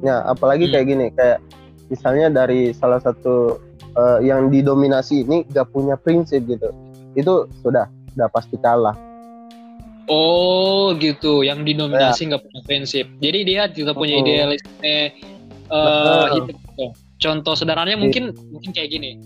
Ya, 0.02 0.16
apalagi 0.26 0.66
Hmm. 0.66 0.74
kayak 0.74 0.86
gini, 0.90 1.06
kayak 1.14 1.38
misalnya 1.86 2.34
dari 2.34 2.74
salah 2.74 2.98
satu 2.98 3.62
eh, 3.90 4.20
yang 4.26 4.50
didominasi 4.50 5.22
ini 5.22 5.46
gak 5.46 5.70
punya 5.70 5.94
prinsip 5.96 6.46
gitu. 6.46 6.74
Itu 7.20 7.52
sudah 7.60 7.92
sudah 8.16 8.28
pasti 8.32 8.56
kalah. 8.64 8.96
Oh 10.10 10.96
gitu, 10.98 11.46
yang 11.46 11.62
dinominasi 11.68 12.34
nggak 12.34 12.42
punya 12.42 12.62
prinsip. 12.66 13.06
Jadi 13.22 13.40
dia 13.46 13.70
tidak 13.70 13.94
punya 13.94 14.18
Betul. 14.18 14.26
idealisme. 14.26 14.98
Betul. 15.70 16.26
hidup 16.34 16.58
gitu. 16.58 16.86
Contoh 17.20 17.54
sederhananya 17.54 18.00
mungkin 18.00 18.34
mungkin 18.50 18.72
kayak 18.74 18.90
gini. 18.96 19.20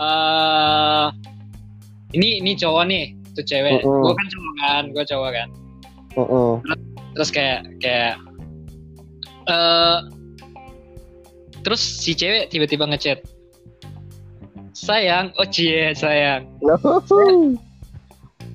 eh 0.00 1.06
ini 2.16 2.40
ini 2.40 2.56
cowok 2.56 2.84
nih, 2.88 3.04
itu 3.12 3.42
cewek. 3.44 3.84
Mm-mm. 3.84 4.00
Gue 4.00 4.14
kan 4.16 4.26
cowok 4.32 4.54
kan, 4.56 4.82
gue 4.96 5.04
cowok 5.04 5.30
kan. 5.36 5.48
Mm-mm. 6.16 6.50
Terus 7.12 7.30
kayak 7.30 7.60
kayak 7.84 8.14
eh 9.44 9.98
terus 11.60 11.82
si 11.84 12.16
cewek 12.16 12.48
tiba-tiba 12.48 12.88
ngechat. 12.88 13.20
Sayang, 14.80 15.36
oh 15.36 15.44
cie 15.44 15.92
sayang. 15.92 16.48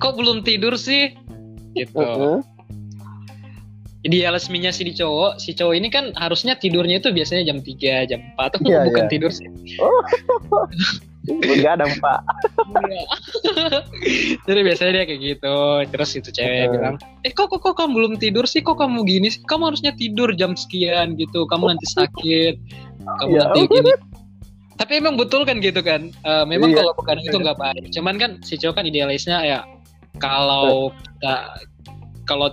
Kok 0.02 0.12
belum 0.18 0.42
tidur 0.42 0.74
sih? 0.74 1.14
Gitu. 1.72 1.94
Mm-mm. 1.94 2.42
idealismenya 4.06 4.70
si 4.70 4.86
cowok, 4.86 5.42
si 5.42 5.50
cowok 5.50 5.74
ini 5.74 5.90
kan 5.90 6.14
harusnya 6.14 6.54
tidurnya 6.54 7.02
itu 7.02 7.10
biasanya 7.10 7.50
jam 7.50 7.58
3, 7.58 8.06
jam 8.06 8.20
4 8.38 8.62
Iya, 8.62 8.86
bukan 8.86 9.04
iya. 9.06 9.10
tidur 9.10 9.30
sih. 9.34 9.50
Begadang 11.26 11.90
pak. 11.98 12.22
Jadi 14.46 14.60
biasanya 14.62 14.92
dia 14.94 15.04
kayak 15.10 15.20
gitu. 15.26 15.56
Terus 15.90 16.10
itu 16.22 16.30
cewek 16.30 16.54
Heeh. 16.54 16.70
bilang, 16.70 16.94
"Eh 17.26 17.34
kok, 17.34 17.50
kok 17.50 17.58
kok 17.58 17.74
kamu 17.74 17.90
belum 17.98 18.12
tidur 18.22 18.46
sih? 18.46 18.62
Kok 18.62 18.78
kamu 18.78 19.02
gini 19.02 19.26
sih? 19.26 19.42
Kamu 19.42 19.74
harusnya 19.74 19.90
tidur 19.98 20.30
jam 20.38 20.54
sekian 20.54 21.18
gitu. 21.18 21.42
Kamu 21.50 21.74
nanti 21.74 21.90
sakit. 21.90 22.54
Kamu 23.02 23.30
Ya. 23.34 23.50
nanti 23.50 23.66
gini." 23.66 23.90
Tapi 24.76 24.92
emang 25.00 25.16
betul 25.16 25.48
kan 25.48 25.56
gitu 25.64 25.80
kan? 25.80 26.12
Eh, 26.12 26.44
memang 26.44 26.72
Iya. 26.72 26.84
kalau 26.84 26.92
bukan 27.00 27.16
itu 27.24 27.36
nggak 27.36 27.58
baik. 27.58 27.84
Cuman 27.96 28.14
kan 28.20 28.30
si 28.44 28.60
cowok 28.60 28.80
kan 28.80 28.84
idealisnya 28.84 29.38
ya 29.44 29.60
kalau 30.20 30.92
kita 30.92 31.36
kalau 32.28 32.48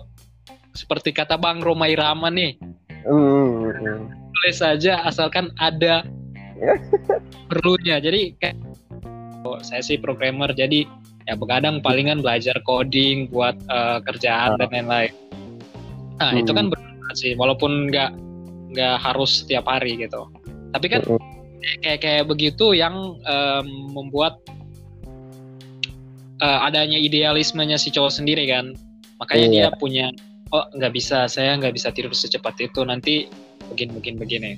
seperti 0.73 1.11
kata 1.13 1.37
Bang 1.37 1.61
Roma 1.61 1.85
Irama 1.85 2.33
nih, 2.33 2.57
Mm-mm. 3.05 4.09
boleh 4.09 4.53
saja 4.55 5.03
asalkan 5.05 5.51
ada 5.61 6.01
perlunya 7.51 7.99
jadi 7.99 8.33
kayak 8.39 8.57
oh, 9.43 9.59
saya 9.61 9.83
sih 9.83 9.99
programmer 9.99 10.49
jadi 10.55 10.87
ya 11.27 11.35
begadang 11.35 11.79
palingan 11.79 12.23
belajar 12.23 12.55
coding 12.63 13.27
buat 13.31 13.55
eh, 13.67 13.99
kerjaan 14.07 14.59
dan 14.59 14.69
lain-lain 14.71 15.11
nah 16.21 16.31
itu 16.35 16.51
kan 16.55 16.71
bermanfaat 16.71 17.15
sih 17.19 17.33
walaupun 17.35 17.91
nggak 17.91 18.11
nggak 18.73 18.95
harus 19.01 19.43
setiap 19.43 19.67
hari 19.67 19.99
gitu 19.99 20.29
tapi 20.71 20.87
kan 20.87 21.01
Mm-mm. 21.03 21.32
Kayak 21.81 21.99
kayak 22.03 22.23
begitu 22.27 22.75
yang 22.75 23.17
em, 23.23 23.67
membuat 23.91 24.39
eh, 26.39 26.59
adanya 26.67 26.99
idealismenya 26.99 27.79
si 27.79 27.89
cowok 27.89 28.11
sendiri 28.11 28.43
kan. 28.47 28.75
Makanya 29.21 29.47
Iya. 29.47 29.53
dia 29.53 29.67
punya 29.79 30.05
oh 30.53 30.65
nggak 30.75 30.93
bisa 30.93 31.25
saya 31.25 31.57
nggak 31.57 31.73
bisa 31.73 31.89
tidur 31.89 32.13
secepat 32.13 32.53
itu 32.61 32.83
nanti 32.85 33.25
begini 33.71 33.91
begini 33.97 34.17
begini. 34.19 34.51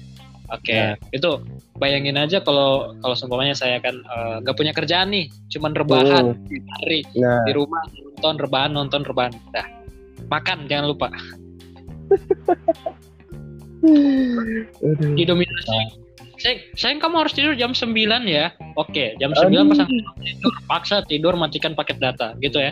Oke 0.54 0.78
Nah. 0.78 0.94
itu 1.10 1.42
bayangin 1.82 2.22
aja 2.22 2.38
kalau 2.42 2.94
kalau 3.02 3.16
seumpamanya 3.18 3.58
saya 3.58 3.82
kan 3.82 3.98
eh, 3.98 4.36
nggak 4.46 4.56
punya 4.58 4.74
kerjaan 4.74 5.10
nih 5.14 5.26
cuman 5.50 5.74
rebahan 5.74 6.38
di 6.46 6.62
hari 6.78 7.02
Nah, 7.18 7.42
di 7.46 7.52
rumah 7.54 7.82
nonton 8.18 8.36
rebahan 8.42 8.72
nonton 8.74 9.02
rebahan. 9.06 9.34
Dah 9.54 9.66
makan 10.30 10.66
jangan 10.70 10.90
lupa. 10.90 11.10
Didominasi 15.18 16.05
sayang, 16.40 16.60
sayang 16.76 17.00
kamu 17.00 17.16
harus 17.24 17.34
tidur 17.34 17.54
jam 17.56 17.72
9 17.72 17.92
ya 18.26 18.52
oke 18.76 19.06
jam 19.18 19.32
9 19.32 19.52
Aduh. 19.52 19.64
pasang 19.72 19.90
tidur 20.20 20.54
paksa 20.68 20.98
tidur 21.08 21.34
matikan 21.36 21.74
paket 21.74 21.98
data 22.00 22.34
gitu 22.40 22.60
ya 22.60 22.72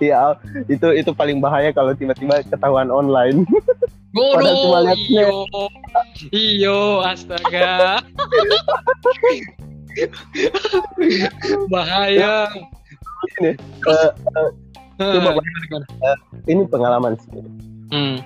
ya 0.12 0.36
itu 0.68 0.88
itu 0.92 1.10
paling 1.12 1.40
bahaya 1.40 1.72
kalau 1.72 1.96
tiba-tiba 1.96 2.44
ketahuan 2.44 2.92
online. 2.92 3.42
Cuma 4.16 4.40
Bodoh, 4.40 4.80
lihat 4.80 5.00
iyo, 5.12 5.28
iyo, 6.32 7.04
astaga, 7.04 8.00
bahaya. 11.72 12.48
Ini, 13.36 13.50
eh, 13.52 14.10
Coba, 14.16 14.40
Hah, 14.96 15.12
gimana, 15.12 15.40
gimana? 15.68 15.86
ini 16.48 16.62
pengalaman 16.64 17.12
sih. 17.20 17.44
Hmm, 17.92 18.16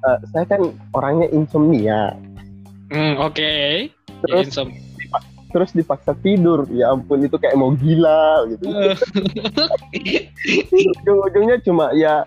Eh, 0.00 0.18
saya 0.32 0.48
kan 0.48 0.72
orangnya 0.96 1.28
insomnia, 1.28 2.16
hmm, 2.90 3.14
oke. 3.22 3.50
Terus? 4.26 4.44
Insom- 4.50 4.76
terus 5.50 5.74
dipaksa 5.74 6.14
tidur. 6.14 6.66
Ya 6.70 6.94
ampun 6.94 7.26
itu 7.26 7.34
kayak 7.34 7.58
mau 7.58 7.74
gila 7.74 8.46
gitu. 8.54 8.70
Ujung-ujungnya 11.02 11.58
cuma 11.66 11.90
ya 11.94 12.22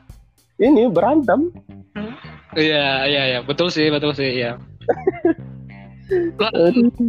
ini 0.59 0.91
berantem. 0.91 1.51
Iya, 2.53 3.07
iya, 3.09 3.21
iya, 3.33 3.39
betul 3.41 3.71
sih, 3.73 3.89
betul 3.89 4.13
sih, 4.13 4.43
iya. 4.43 4.59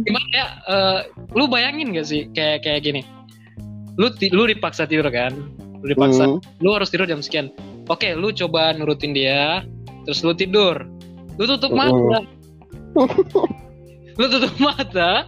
Gimana 0.05 0.29
ya? 0.33 0.47
eh, 0.65 0.99
lu 1.35 1.45
bayangin 1.45 1.93
gak 1.93 2.07
sih 2.07 2.25
kayak 2.33 2.63
kayak 2.65 2.81
gini? 2.81 3.01
Lu 3.99 4.09
ti- 4.11 4.31
lu 4.33 4.47
dipaksa 4.49 4.87
tidur 4.89 5.07
kan? 5.11 5.35
Lu 5.83 5.85
dipaksa. 5.91 6.25
Hmm. 6.25 6.39
Lu 6.63 6.73
harus 6.73 6.89
tidur 6.89 7.05
jam 7.05 7.21
sekian. 7.21 7.51
Oke, 7.85 8.17
lu 8.17 8.33
coba 8.33 8.73
nurutin 8.73 9.13
dia, 9.13 9.61
terus 10.09 10.25
lu 10.25 10.33
tidur. 10.33 10.81
Lu 11.37 11.43
tutup 11.45 11.75
mata. 11.75 12.25
lu 14.19 14.25
tutup 14.31 14.55
mata, 14.63 15.27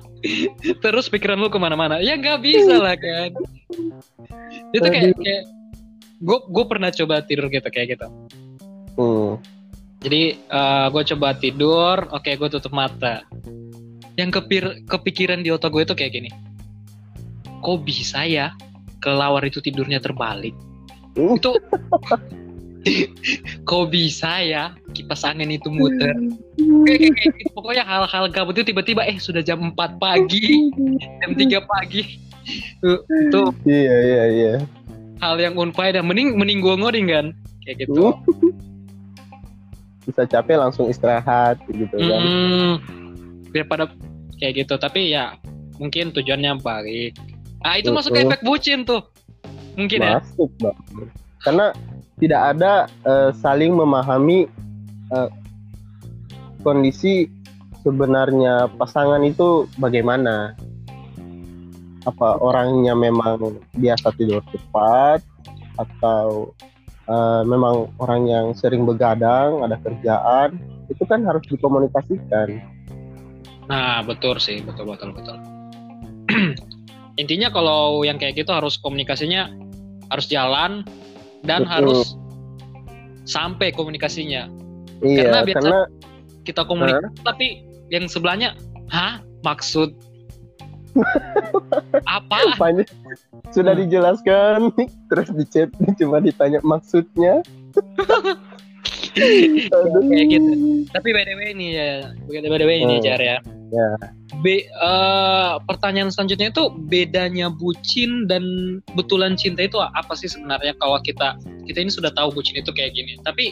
terus 0.79 1.12
pikiran 1.12 1.36
lu 1.36 1.51
ke 1.51 1.59
mana-mana. 1.59 2.00
Ya 2.00 2.15
nggak 2.15 2.39
bisa 2.39 2.79
lah 2.79 2.95
kan. 2.95 3.36
Itu 4.71 4.88
kayak 4.88 5.15
kayak 5.19 5.43
gue 6.24 6.38
gue 6.50 6.65
pernah 6.65 6.89
coba 6.89 7.21
tidur 7.21 7.51
gitu 7.51 7.67
kayak 7.67 8.00
gitu. 8.00 8.07
Hmm. 8.97 9.38
Jadi 10.01 10.39
gue 10.93 11.03
coba 11.15 11.27
tidur, 11.36 11.97
oke 12.15 12.31
gue 12.31 12.50
tutup 12.50 12.71
mata. 12.71 13.27
Yang 14.17 14.41
kepir 14.41 14.63
kepikiran 14.88 15.43
di 15.43 15.51
otak 15.51 15.75
gue 15.75 15.83
itu 15.83 15.93
kayak 15.93 16.12
gini. 16.15 16.29
Kok 17.59 17.83
bisa 17.83 18.24
ya 18.24 18.55
kelawar 19.03 19.43
itu 19.43 19.59
tidurnya 19.59 20.00
terbalik? 20.00 20.55
Hmm. 21.19 21.36
Itu 21.36 21.59
kok 23.67 23.86
bisa 23.91 24.41
ya 24.43 24.74
kipas 24.93 25.25
angin 25.27 25.53
itu 25.53 25.67
muter? 25.69 26.13
Gitu. 26.57 27.12
Pokoknya 27.53 27.84
hal-hal 27.84 28.25
gabut 28.31 28.57
itu 28.57 28.74
tiba-tiba 28.74 29.05
eh 29.05 29.17
sudah 29.19 29.41
jam 29.43 29.74
4 29.74 30.01
pagi, 30.01 30.72
jam 31.22 31.31
3 31.36 31.62
pagi. 31.63 32.03
Itu, 32.48 33.03
itu 33.03 33.41
Iya 33.67 33.96
iya 34.07 34.24
iya. 34.31 34.53
hal 35.19 35.36
yang 35.41 35.60
unfaedah. 35.60 36.00
Mending 36.00 36.39
mending 36.39 36.63
gue 36.63 36.75
ngoding 36.79 37.07
kan 37.12 37.25
kayak 37.65 37.88
gitu. 37.88 38.15
Bisa 40.07 40.24
capek 40.24 40.55
langsung 40.55 40.88
istirahat 40.88 41.60
gitu 41.67 41.91
kan. 41.91 42.22
Hmm, 42.24 42.74
daripada 43.51 43.91
kayak 44.39 44.63
gitu. 44.63 44.79
Tapi 44.79 45.12
ya 45.12 45.36
mungkin 45.75 46.15
tujuannya 46.15 46.63
baik. 46.63 47.19
Ah 47.65 47.75
itu 47.75 47.91
masuk 47.91 48.15
efek 48.15 48.46
bucin 48.46 48.88
tuh. 48.88 49.03
Mungkin 49.75 50.00
ya. 50.00 50.24
Masuk. 50.24 50.50
Karena 51.43 51.75
tidak 52.17 52.57
ada 52.57 52.89
eh, 53.05 53.31
saling 53.38 53.77
memahami 53.77 54.50
eh, 55.13 55.29
kondisi 56.65 57.29
sebenarnya 57.86 58.74
pasangan 58.75 59.21
itu 59.24 59.69
bagaimana. 59.77 60.57
Apa 62.07 62.39
orangnya 62.39 62.95
memang 62.95 63.59
biasa 63.75 64.15
tidur 64.15 64.39
cepat 64.47 65.19
atau 65.77 66.55
eh, 67.05 67.41
memang 67.45 67.91
orang 68.01 68.21
yang 68.25 68.45
sering 68.57 68.88
begadang, 68.88 69.62
ada 69.62 69.77
kerjaan, 69.83 70.57
itu 70.89 71.03
kan 71.05 71.21
harus 71.27 71.43
dikomunikasikan. 71.51 72.63
Nah 73.67 74.01
betul 74.07 74.39
sih, 74.39 74.63
betul 74.63 74.88
betul 74.89 75.12
betul. 75.13 75.38
Intinya 77.21 77.51
kalau 77.51 78.08
yang 78.08 78.15
kayak 78.15 78.39
gitu 78.39 78.56
harus 78.56 78.80
komunikasinya 78.80 79.51
harus 80.08 80.32
jalan 80.32 80.88
dan 81.43 81.62
Betul. 81.62 81.73
harus 81.73 82.15
sampai 83.23 83.69
komunikasinya. 83.69 84.47
Iya, 85.00 85.17
Karena 85.21 85.39
biasa- 85.43 85.60
karena 85.62 85.80
Kita 86.41 86.63
komunikasi 86.63 87.12
tapi 87.21 87.47
yang 87.88 88.08
sebelahnya, 88.08 88.56
hah 88.88 89.19
maksud 89.43 89.91
apa? 92.08 92.38
banyak 92.56 92.88
sudah 93.52 93.76
Hmm. 93.76 93.84
dijelaskan 93.84 94.60
terus 95.12 95.28
di 95.30 95.45
chat 95.45 95.69
cuma 95.95 96.17
ditanya 96.17 96.63
maksudnya. 96.63 97.43
kayak 100.08 100.27
gitu. 100.32 100.51
Tapi 100.93 101.08
by 101.12 101.23
the 101.25 101.36
way 101.36 101.49
ini 101.53 101.67
ya, 101.73 101.89
by 102.27 102.58
the 102.58 102.67
way 102.67 102.77
ini 102.82 102.97
Hmm. 102.99 103.06
Jar 103.06 103.19
ya. 103.19 103.38
Ya. 103.67 103.88
Be, 104.39 104.63
eh, 104.63 105.53
pertanyaan 105.67 106.08
selanjutnya 106.08 106.56
itu 106.56 106.71
bedanya 106.88 107.51
bucin 107.51 108.23
dan 108.32 108.43
betulan 108.95 109.36
cinta 109.36 109.67
itu 109.67 109.75
apa 109.82 110.15
sih 110.15 110.32
sebenarnya 110.32 110.71
kalau 110.80 110.95
kita 111.03 111.36
kita 111.67 111.84
ini 111.84 111.91
sudah 111.91 112.13
tahu 112.15 112.32
bucin 112.32 112.56
itu 112.56 112.71
kayak 112.71 112.95
gini. 112.95 113.19
Tapi 113.27 113.51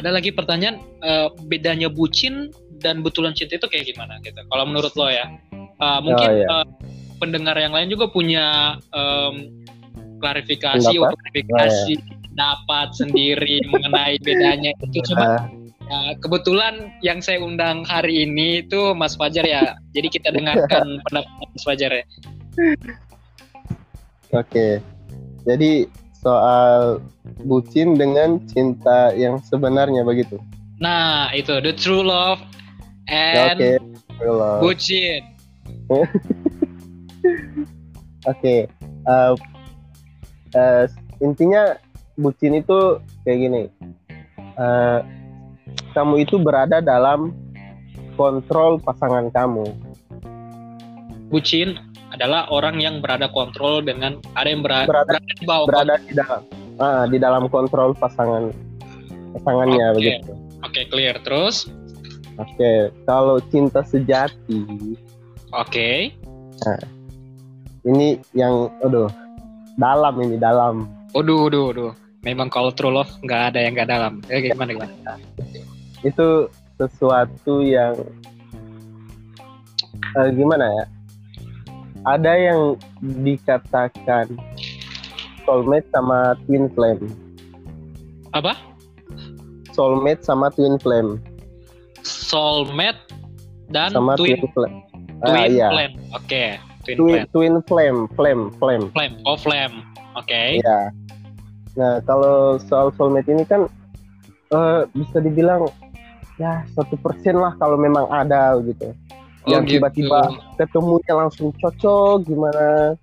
ada 0.00 0.08
lagi 0.08 0.32
pertanyaan 0.32 0.80
eh, 1.04 1.28
bedanya 1.50 1.92
bucin 1.92 2.48
dan 2.80 3.04
betulan 3.04 3.36
cinta 3.36 3.60
itu 3.60 3.68
kayak 3.68 3.92
gimana 3.92 4.16
gitu. 4.24 4.40
Kalau 4.48 4.64
menurut 4.64 4.94
lo 4.96 5.12
ya, 5.12 5.28
Eh, 5.80 6.00
mungkin 6.04 6.28
Oh, 6.28 6.36
iya. 6.36 6.46
eh, 6.60 6.66
pendengar 7.16 7.56
yang 7.56 7.72
lain 7.72 7.88
juga 7.88 8.04
punya 8.12 8.76
em, 8.92 9.48
klarifikasi, 10.20 10.84
Pendapat? 10.92 11.16
klarifikasi, 11.16 11.92
pendapat 12.30 12.88
sendiri 12.94 13.60
mengenai 13.72 14.16
bedanya 14.22 14.70
itu. 14.82 15.02
Cuma 15.12 15.26
Ah, 15.26 15.44
Nah, 15.90 16.14
kebetulan 16.22 16.94
yang 17.02 17.18
saya 17.18 17.42
undang 17.42 17.82
hari 17.82 18.22
ini 18.22 18.62
itu 18.62 18.94
Mas 18.94 19.18
Fajar 19.18 19.42
ya. 19.42 19.74
Jadi 19.90 20.06
kita 20.06 20.30
dengarkan 20.38 21.02
pendapat 21.02 21.46
Mas 21.50 21.64
Fajar 21.66 21.90
ya. 21.90 22.04
Oke. 24.30 24.78
Jadi 25.42 25.90
soal 26.14 27.02
bucin 27.42 27.98
dengan 27.98 28.38
cinta 28.46 29.10
yang 29.18 29.42
sebenarnya 29.42 30.06
begitu. 30.06 30.38
Nah, 30.78 31.34
itu 31.34 31.58
the 31.58 31.74
true 31.74 32.06
love 32.06 32.38
Ya, 33.10 33.50
and 33.50 33.58
Oke. 33.58 33.70
Belum. 34.22 34.58
bucin. 34.62 35.22
Oke. 38.30 38.70
Eh, 38.86 39.32
eh, 40.54 40.84
intinya 41.18 41.74
bucin 42.20 42.60
itu 42.60 43.00
kayak 43.24 43.38
gini. 43.40 43.62
Eh, 44.60 44.98
kamu 45.96 46.22
itu 46.22 46.36
berada 46.36 46.78
dalam 46.78 47.32
kontrol 48.14 48.76
pasangan 48.78 49.32
kamu. 49.32 49.66
Bucin 51.30 51.78
adalah 52.10 52.50
orang 52.50 52.82
yang 52.82 52.98
berada 52.98 53.30
kontrol 53.30 53.80
dengan 53.80 54.18
ada 54.34 54.48
yang 54.50 54.60
berada, 54.66 54.86
Berada- 54.90 55.16
berada 55.16 55.32
di 55.38 55.46
bawah. 55.46 55.66
Berada 55.66 55.94
di 56.02 56.12
dalam 56.12 56.40
ah, 56.76 57.04
di 57.06 57.16
dalam 57.16 57.42
kontrol 57.48 57.94
pasangan 57.94 58.50
pasangannya 59.38 59.86
Oke. 59.94 59.96
begitu. 59.96 60.32
Oke, 60.60 60.80
clear. 60.90 61.16
Terus, 61.24 61.70
Oke, 62.40 62.88
kalau 63.04 63.36
cinta 63.52 63.84
sejati 63.84 64.64
oke. 65.52 66.08
ini 67.84 68.16
yang 68.32 68.72
aduh 68.80 69.08
dalam 69.76 70.14
ini 70.24 70.40
dalam. 70.40 70.88
Waduh, 71.12 71.48
waduh, 71.48 71.62
waduh. 71.68 71.92
Memang 72.20 72.52
kalau 72.52 72.68
true 72.68 72.92
love 72.92 73.08
nggak 73.24 73.54
ada 73.54 73.58
yang 73.64 73.72
nggak 73.72 73.88
dalam. 73.88 74.20
Ya, 74.28 74.44
gimana, 74.44 74.76
gimana? 74.76 74.92
Itu 76.04 76.52
sesuatu 76.76 77.64
yang 77.64 77.96
eh, 80.20 80.28
gimana 80.36 80.68
ya? 80.68 80.84
Ada 82.04 82.32
yang 82.36 82.60
dikatakan 83.24 84.36
soulmate 85.44 85.88
sama 85.92 86.36
twin 86.44 86.68
flame. 86.72 87.08
Apa? 88.36 88.56
Soulmate 89.72 90.24
sama 90.24 90.52
twin 90.52 90.76
flame. 90.80 91.20
Soulmate 92.04 93.00
dan 93.72 93.96
sama 93.96 94.16
twin, 94.20 94.36
twin, 94.36 94.52
flame. 94.52 94.76
twin 95.24 95.40
ah, 95.40 95.46
iya. 95.48 95.68
flame. 95.72 95.94
Oke, 96.12 96.44
twin, 96.84 96.96
Twin, 96.96 97.12
flame. 97.12 97.28
twin 97.32 97.54
flame, 97.64 98.00
flame, 98.16 98.44
flame. 98.60 98.84
Flame, 98.92 99.14
oh 99.24 99.36
flame. 99.40 99.84
Oke. 100.16 100.60
Iya. 100.60 100.92
Nah, 101.76 102.02
kalau 102.02 102.58
soal 102.60 102.90
soulmate 102.94 103.30
ini 103.30 103.44
kan 103.44 103.66
eh, 104.50 104.80
bisa 104.90 105.18
dibilang 105.18 105.66
ya 106.36 106.64
satu 106.72 106.96
persen 106.98 107.36
lah 107.36 107.54
kalau 107.56 107.76
memang 107.76 108.08
ada 108.08 108.58
gitu. 108.60 108.90
Oh, 109.40 109.48
yang 109.48 109.64
gitu. 109.64 109.80
tiba-tiba 109.80 110.20
ketemunya 110.56 111.14
langsung 111.16 111.48
cocok 111.56 112.26
gimana? 112.26 112.96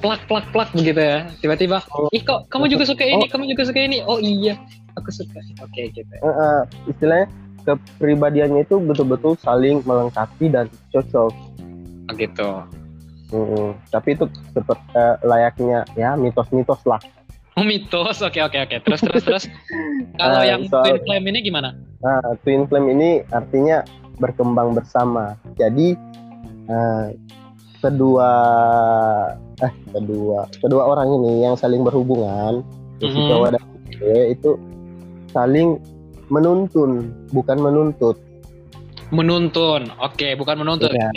plak 0.00 0.24
plak 0.24 0.46
plak 0.48 0.70
begitu 0.72 0.96
ya 0.96 1.28
tiba-tiba 1.44 1.84
Oh. 1.92 2.08
ih 2.08 2.24
kok 2.24 2.48
kamu 2.48 2.72
juga 2.72 2.88
suka 2.88 3.04
ini 3.04 3.26
Oh. 3.26 3.28
kamu 3.28 3.52
juga 3.52 3.62
suka 3.68 3.80
ini 3.80 4.00
oh 4.00 4.16
iya 4.16 4.56
aku 4.96 5.12
suka 5.12 5.36
oke 5.60 5.80
gitu 5.92 6.08
Eh, 6.08 6.24
eh, 6.24 6.60
istilahnya 6.88 7.26
kepribadiannya 7.66 8.64
itu 8.64 8.80
betul-betul 8.80 9.36
saling 9.36 9.84
melengkapi 9.84 10.48
dan 10.48 10.72
cocok. 10.88 11.32
oh, 12.08 12.14
gitu 12.16 12.48
Mm-mm. 13.30 13.76
Tapi 13.92 14.08
itu 14.16 14.24
seperti 14.50 14.82
layaknya 15.22 15.84
ya 15.94 16.16
mitos-mitos 16.16 16.80
lah. 16.82 16.98
Oh 17.54 17.64
mitos, 17.64 18.20
oke 18.20 18.38
oke 18.38 18.58
oke. 18.58 18.76
Terus 18.80 19.00
terus 19.00 19.22
terus. 19.22 19.44
Kalau 20.18 20.38
Ah, 20.38 20.46
yang 20.46 20.64
soal- 20.66 20.86
twin 20.86 20.98
flame 21.02 21.26
ini 21.28 21.38
gimana? 21.42 21.74
Nah, 22.00 22.20
twin 22.40 22.64
flame 22.64 22.88
ini 22.90 23.10
artinya 23.28 23.82
berkembang 24.16 24.72
bersama. 24.72 25.34
Jadi 25.54 25.96
eh, 26.66 27.06
kedua 27.78 28.30
eh 29.58 29.72
kedua 29.90 30.44
kedua 30.56 30.82
orang 30.86 31.08
ini 31.12 31.42
yang 31.42 31.56
saling 31.56 31.82
berhubungan, 31.82 32.62
si 32.96 33.08
Mhm. 33.08 33.26
cowok 33.28 33.48
dan 33.50 33.62
si 33.64 33.92
cewek 33.94 34.26
itu 34.34 34.50
saling 35.28 35.68
menuntun, 36.28 36.90
bukan 37.28 37.58
menuntut. 37.58 38.16
Menuntun. 39.10 39.90
Oke, 39.98 40.38
bukan 40.38 40.62
menuntut. 40.62 40.94
Iya. 40.94 41.10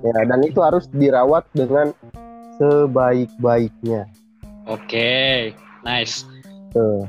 Ya, 0.00 0.18
dan 0.26 0.42
itu 0.42 0.58
harus 0.58 0.90
dirawat 0.90 1.46
dengan 1.52 1.94
sebaik-baiknya. 2.58 4.10
Oke, 4.66 5.54
nice. 5.88 6.28
Tuh, 6.76 7.08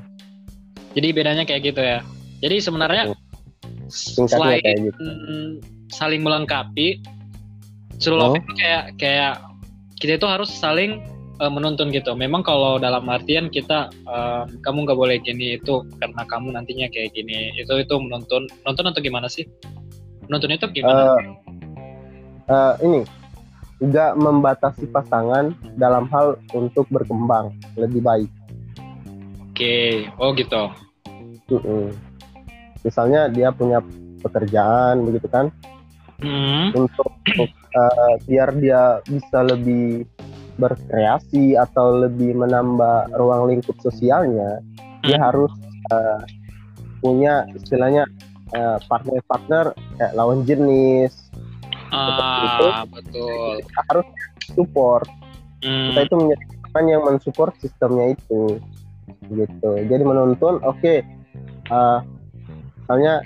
Jadi 0.96 1.08
bedanya 1.12 1.44
kayak 1.44 1.62
gitu 1.76 1.82
ya. 1.84 2.00
Jadi 2.40 2.56
sebenarnya 2.64 3.12
selain 3.92 4.64
kayak 4.64 4.90
gitu. 4.90 5.02
saling 5.92 6.22
melengkapi, 6.24 7.02
love 8.08 8.34
Oh. 8.34 8.40
itu 8.40 8.52
kayak 8.56 8.84
kayak 9.02 9.36
kita 10.00 10.16
itu 10.16 10.28
harus 10.30 10.48
saling 10.48 11.04
eh, 11.40 11.52
menuntun 11.52 11.92
gitu. 11.92 12.16
Memang 12.16 12.44
kalau 12.44 12.80
dalam 12.80 13.08
artian 13.08 13.52
kita 13.52 13.92
em, 14.08 14.60
kamu 14.64 14.88
nggak 14.88 15.00
boleh 15.00 15.18
gini 15.24 15.56
itu 15.60 15.84
karena 16.00 16.24
kamu 16.28 16.56
nantinya 16.56 16.88
kayak 16.92 17.12
gini. 17.16 17.52
Itu 17.60 17.80
itu 17.80 17.96
menuntun, 18.00 18.48
menuntun 18.64 18.86
atau 18.92 19.02
gimana 19.04 19.28
sih? 19.28 19.48
Menuntun 20.28 20.56
itu 20.56 20.66
gimana? 20.72 21.16
Eh, 21.20 21.26
eh, 22.52 22.74
ini 22.88 23.02
nggak 23.80 24.20
membatasi 24.20 24.92
pasangan 24.92 25.56
dalam 25.80 26.12
hal 26.12 26.36
untuk 26.52 26.88
berkembang 26.92 27.56
lebih 27.80 28.04
baik. 28.04 28.30
Oke, 29.60 30.08
oh 30.24 30.32
gitu. 30.40 30.72
Mm-mm. 31.52 31.92
Misalnya 32.80 33.28
dia 33.28 33.52
punya 33.52 33.84
pekerjaan 34.24 35.04
begitu 35.04 35.28
kan, 35.28 35.52
Hmm, 36.24 36.72
untuk 36.80 37.12
eh, 37.36 38.16
biar 38.24 38.56
dia 38.56 39.04
bisa 39.04 39.44
lebih 39.44 40.08
berkreasi 40.56 41.60
atau 41.60 42.08
lebih 42.08 42.40
menambah 42.40 43.12
ruang 43.20 43.52
lingkup 43.52 43.76
sosialnya, 43.84 44.64
dia 45.04 45.20
Hmm. 45.20 45.28
harus 45.28 45.52
eh, 45.92 46.20
punya 47.04 47.44
istilahnya 47.52 48.08
eh, 48.56 48.80
partner-partner 48.88 49.76
kayak 50.00 50.16
lawan 50.16 50.48
jenis. 50.48 51.12
itu. 51.92 52.64
ah, 52.64 52.88
betul. 52.88 53.60
Kita 53.60 53.82
harus 53.92 54.08
support. 54.56 55.08
Hmm, 55.60 55.92
Kita 55.92 56.00
itu 56.08 56.16
menjadi 56.16 56.44
yang 56.96 57.04
mensupport 57.04 57.52
sistemnya 57.60 58.16
itu, 58.16 58.56
gitu. 59.30 59.72
Jadi 59.86 60.04
menuntun, 60.04 60.62
oke, 60.64 61.04
eh, 61.70 62.00
misalnya 62.84 63.22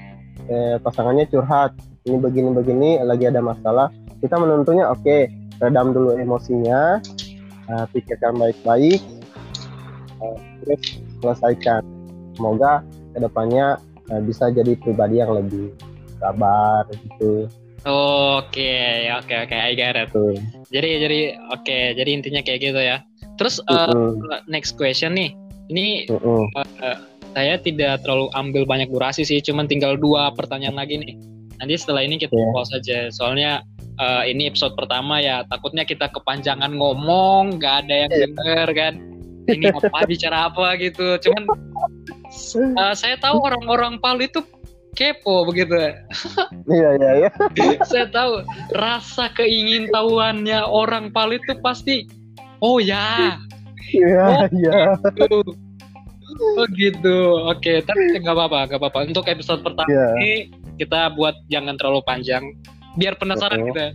eh, 0.52 0.76
pasangannya 0.84 1.30
curhat, 1.32 1.72
ini 2.04 2.20
begini-begini, 2.20 3.00
lagi 3.04 3.32
ada 3.32 3.40
masalah, 3.40 3.88
kita 4.20 4.36
menuntunnya, 4.36 4.92
oke, 4.92 5.32
redam 5.64 5.96
dulu 5.96 6.20
emosinya, 6.20 7.00
eh, 7.72 7.86
pikirkan 7.96 8.36
baik-baik, 8.36 9.00
eh, 10.20 10.38
terus 10.64 11.00
selesaikan. 11.24 11.84
Semoga 12.36 12.84
ke 13.14 13.24
depannya 13.24 13.80
eh, 14.12 14.22
bisa 14.26 14.52
jadi 14.52 14.76
pribadi 14.76 15.24
yang 15.24 15.32
lebih 15.32 15.72
sabar 16.20 16.84
gitu. 16.92 17.48
Oke, 17.84 19.12
oke, 19.12 19.36
oke, 19.44 19.56
I 19.56 19.76
get 19.76 20.00
it. 20.00 20.08
Tuh. 20.16 20.36
Jadi, 20.72 20.90
jadi, 21.04 21.20
oke, 21.52 21.78
jadi 22.00 22.10
intinya 22.16 22.40
kayak 22.40 22.60
gitu 22.64 22.80
ya. 22.80 23.04
Terus 23.36 23.60
eh, 23.68 23.92
Mm-mm, 23.92 24.48
next 24.48 24.80
question 24.80 25.16
nih, 25.20 25.36
ini 25.72 26.08
mm-mm. 26.10 26.50
saya 27.34 27.56
tidak 27.60 28.04
terlalu 28.04 28.28
ambil 28.36 28.64
banyak 28.68 28.90
durasi 28.92 29.24
sih, 29.24 29.40
cuman 29.40 29.66
tinggal 29.66 29.96
dua 29.98 30.34
pertanyaan 30.36 30.78
lagi 30.78 31.00
nih. 31.00 31.16
Nanti 31.62 31.74
setelah 31.80 32.04
ini 32.04 32.20
kita 32.20 32.34
Iya. 32.36 32.52
pause 32.52 32.72
aja, 32.76 33.00
soalnya 33.14 33.52
eh, 33.94 34.24
ini 34.34 34.50
episode 34.50 34.74
pertama 34.74 35.22
ya, 35.22 35.46
takutnya 35.48 35.86
kita 35.86 36.10
kepanjangan 36.10 36.74
ngomong, 36.74 37.62
nggak 37.62 37.86
ada 37.86 37.96
yang 38.06 38.12
Iya. 38.12 38.22
denger 38.26 38.68
kan. 38.74 38.94
Ini 39.44 39.66
apa 39.76 39.98
bicara 40.10 40.50
apa 40.50 40.76
gitu. 40.82 41.20
Cuman 41.22 41.44
eh, 42.82 42.94
saya 42.98 43.16
tahu 43.22 43.38
orang-orang 43.44 44.02
Palu 44.02 44.26
itu 44.26 44.42
kepo 44.94 45.46
begitu. 45.50 45.74
Iya 46.70 46.90
iya 47.02 47.12
iya. 47.26 47.30
saya 47.90 48.10
tahu 48.14 48.46
rasa 48.78 49.30
keingintahuannya 49.34 50.62
orang 50.66 51.10
Palu 51.10 51.42
itu 51.42 51.54
pasti 51.62 52.06
oh 52.62 52.78
ya 52.78 53.38
Iya 53.92 54.48
iya. 54.54 54.80
gitu. 55.18 55.44
Oh 56.34 56.66
gitu. 56.74 57.18
Oke, 57.46 57.84
tapi 57.84 58.18
nggak 58.18 58.34
apa-apa, 58.34 58.60
nggak 58.72 58.80
apa-apa. 58.82 59.00
Untuk 59.06 59.26
episode 59.28 59.62
pertama 59.62 59.86
Iya. 59.86 60.08
ini 60.18 60.32
kita 60.82 61.14
buat 61.14 61.38
jangan 61.48 61.78
terlalu 61.78 62.02
panjang, 62.04 62.44
biar 62.96 63.14
penasaran 63.18 63.62
Betul. 63.62 63.70
kita. 63.70 63.86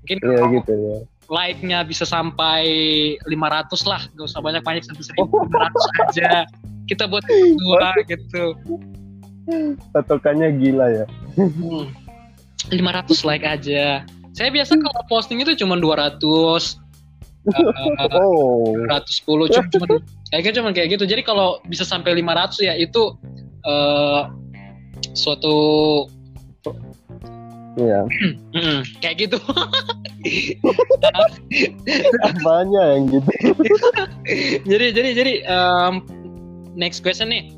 Mungkin 0.00 0.16
Iya 0.22 0.36
kalau 0.38 0.48
gitu 0.56 0.72
ya. 0.72 0.96
like-nya 1.26 1.78
bisa 1.82 2.06
sampai 2.06 2.62
500 3.26 3.82
lah, 3.84 4.02
nggak 4.14 4.26
usah 4.30 4.40
banyak-banyak 4.40 4.82
sampai 4.86 5.04
1500 5.04 5.84
aja. 6.06 6.30
Kita 6.86 7.10
buat 7.10 7.26
dua 7.26 7.90
gitu. 8.10 8.44
Patokannya 9.92 10.48
gila 10.58 10.86
ya. 10.90 11.04
Hmm. 11.36 11.90
500 12.70 13.22
like 13.22 13.46
aja. 13.46 14.02
Saya 14.32 14.48
biasa 14.52 14.76
kalau 14.76 15.02
posting 15.08 15.40
itu 15.40 15.54
cuma 15.56 15.74
200 15.76 16.22
eh, 17.46 18.08
Oh. 18.18 18.74
110 18.90 19.50
cuma 19.54 19.66
cuma 19.70 19.86
kayaknya 20.30 20.52
cuma 20.58 20.70
kayak 20.74 20.88
gitu. 20.98 21.04
Jadi 21.06 21.22
kalau 21.22 21.62
bisa 21.66 21.86
sampai 21.86 22.18
500 22.18 22.58
ya 22.62 22.74
itu 22.74 23.14
eh 23.62 24.22
suatu 25.12 25.56
Iya. 27.76 28.08
mm, 28.56 28.80
kayak 29.04 29.16
gitu. 29.20 29.36
Apanya 32.24 32.82
yang 32.96 33.04
gitu? 33.12 33.30
jadi 34.70 34.86
jadi 34.96 35.10
jadi 35.12 35.32
em, 35.44 35.94
next 36.72 37.04
question 37.04 37.28
nih. 37.28 37.52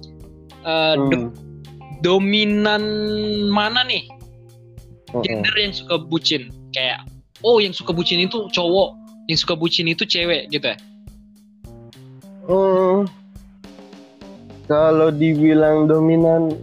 Do- 0.66 1.31
Hmm. 1.31 1.33
dominan 2.05 2.83
mana 3.48 3.87
nih 3.87 4.05
Mm-mm. 5.11 5.22
gender 5.24 5.55
yang 5.57 5.70
suka 5.72 5.96
bucin? 6.03 6.51
Kayak 6.74 7.07
oh 7.40 7.62
yang 7.62 7.70
suka 7.72 7.94
bucin 7.94 8.18
itu 8.20 8.51
cowok, 8.51 8.98
yang 9.29 9.38
suka 9.38 9.55
bucin 9.55 9.87
itu 9.87 10.03
cewek 10.03 10.49
gitu 10.49 10.73
ya. 10.73 10.79
Hmm. 12.49 13.05
Kalau 14.64 15.09
dibilang 15.09 15.85
dominan 15.85 16.57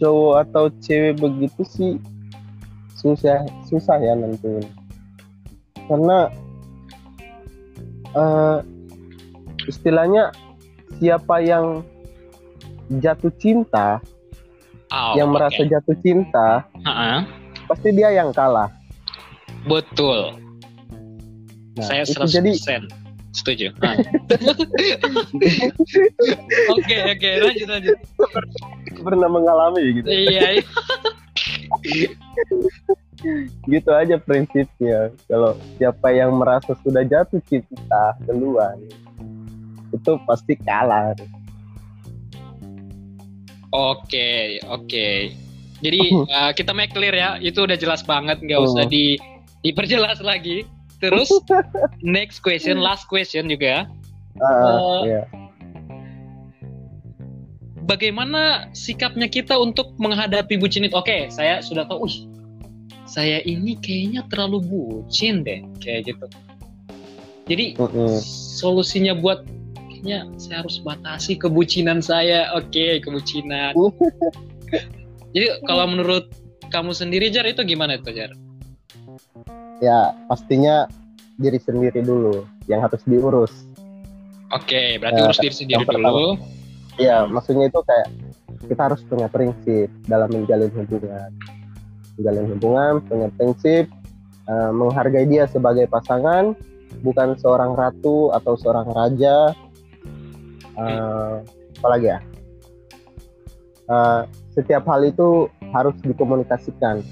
cowok 0.00 0.48
atau 0.48 0.64
cewek 0.80 1.20
begitu 1.20 1.62
sih 1.64 1.92
susah 2.96 3.44
susah 3.68 4.00
ya 4.00 4.16
nentuin. 4.16 4.64
Karena 5.88 6.28
eh, 8.10 8.58
istilahnya 9.68 10.32
siapa 10.96 11.44
yang 11.44 11.84
jatuh 12.98 13.32
cinta, 13.36 14.00
Oh, 14.88 15.12
yang 15.20 15.28
oke. 15.28 15.36
merasa 15.36 15.68
jatuh 15.68 15.96
cinta, 16.00 16.64
Ha-ha. 16.80 17.20
pasti 17.68 17.92
dia 17.92 18.08
yang 18.08 18.32
kalah. 18.32 18.72
Betul. 19.68 20.32
Nah, 21.78 21.86
Saya 21.86 22.02
itu 22.02 22.18
100% 22.18 22.26
jadi 22.28 22.50
setuju. 23.30 23.66
Ah. 23.78 23.94
Oke, 26.74 26.96
oke, 27.06 27.30
lanjut 27.38 27.68
lanjut. 27.70 27.98
pernah 28.98 29.28
mengalami 29.30 30.02
gitu. 30.02 30.06
Iya, 30.10 30.58
gitu 33.66 33.90
aja 33.90 34.16
prinsipnya 34.18 35.10
kalau 35.26 35.54
siapa 35.76 36.08
yang 36.10 36.38
merasa 36.38 36.74
sudah 36.82 37.02
jatuh 37.02 37.42
cinta 37.46 38.14
duluan 38.26 38.78
itu 39.90 40.12
pasti 40.24 40.54
kalah 40.62 41.14
Oke, 43.68 44.56
oke. 44.64 45.08
Jadi 45.84 46.00
uh, 46.32 46.50
kita 46.58 46.72
make 46.72 46.88
clear 46.88 47.12
ya, 47.12 47.36
itu 47.36 47.68
udah 47.68 47.76
jelas 47.76 48.00
banget, 48.00 48.40
nggak 48.40 48.64
usah 48.64 48.88
Oh. 48.88 48.88
di 48.88 49.20
diperjelas 49.60 50.24
lagi. 50.24 50.64
Terus 50.98 51.30
next 52.02 52.42
question, 52.42 52.82
last 52.82 53.06
question 53.06 53.46
juga. 53.46 53.86
Ah, 54.38 54.78
Oh. 54.78 55.02
iya. 55.06 55.22
Bagaimana 57.88 58.68
sikapnya 58.76 59.32
kita 59.32 59.56
untuk 59.56 59.96
menghadapi 59.96 60.60
bucin 60.60 60.84
itu? 60.84 60.92
Oke, 60.92 61.32
saya 61.32 61.64
sudah 61.64 61.88
tahu. 61.88 62.04
Wih, 62.04 62.28
saya 63.08 63.40
ini 63.48 63.80
kayaknya 63.80 64.28
terlalu 64.28 64.60
bucin 64.60 65.40
deh, 65.40 65.64
kayak 65.80 66.12
gitu. 66.12 66.26
Jadi 67.48 67.80
Mm-mm. 67.80 68.20
solusinya 68.60 69.16
buat 69.16 69.40
kayaknya 69.88 70.28
saya 70.36 70.60
harus 70.60 70.84
batasi 70.84 71.40
kebucinan 71.40 72.04
saya. 72.04 72.52
Oke, 72.60 73.00
kebucinan. 73.00 73.72
Jadi 75.32 75.46
kalau 75.64 75.88
menurut 75.88 76.28
kamu 76.68 76.92
sendiri 76.92 77.32
Jar 77.32 77.48
itu 77.48 77.64
gimana 77.64 77.96
itu 77.96 78.12
Jar? 78.12 78.36
Ya 79.78 80.14
pastinya 80.26 80.86
diri 81.38 81.58
sendiri 81.62 82.02
dulu 82.02 82.42
yang 82.66 82.82
harus 82.82 83.00
diurus 83.06 83.52
Oke, 84.48 84.96
berarti 84.96 85.20
Eh, 85.20 85.26
urus 85.28 85.40
diri 85.44 85.54
sendiri 85.54 85.76
yang 85.76 85.84
pertama. 85.84 86.08
dulu. 86.08 86.32
Iya, 86.96 87.16
maksudnya 87.28 87.68
itu 87.68 87.80
kayak 87.84 88.08
kita 88.64 88.80
harus 88.80 89.00
punya 89.04 89.28
prinsip 89.28 89.92
dalam 90.08 90.28
menjalin 90.32 90.72
hubungan. 90.72 91.30
Menjalin 92.16 92.46
hubungan, 92.56 92.92
punya 93.04 93.28
prinsip, 93.36 93.92
eh, 94.48 94.70
menghargai 94.72 95.28
dia 95.28 95.44
sebagai 95.52 95.84
pasangan, 95.92 96.56
bukan 97.04 97.36
seorang 97.36 97.76
ratu 97.76 98.32
atau 98.32 98.56
seorang 98.56 98.88
raja. 98.88 99.52
Eh, 100.80 101.34
apalagi 101.76 102.06
ya? 102.08 102.18
Eh, 103.84 104.20
setiap 104.56 104.88
hal 104.88 105.04
itu 105.04 105.52
harus 105.76 105.94
dikomunikasikan. 106.00 107.04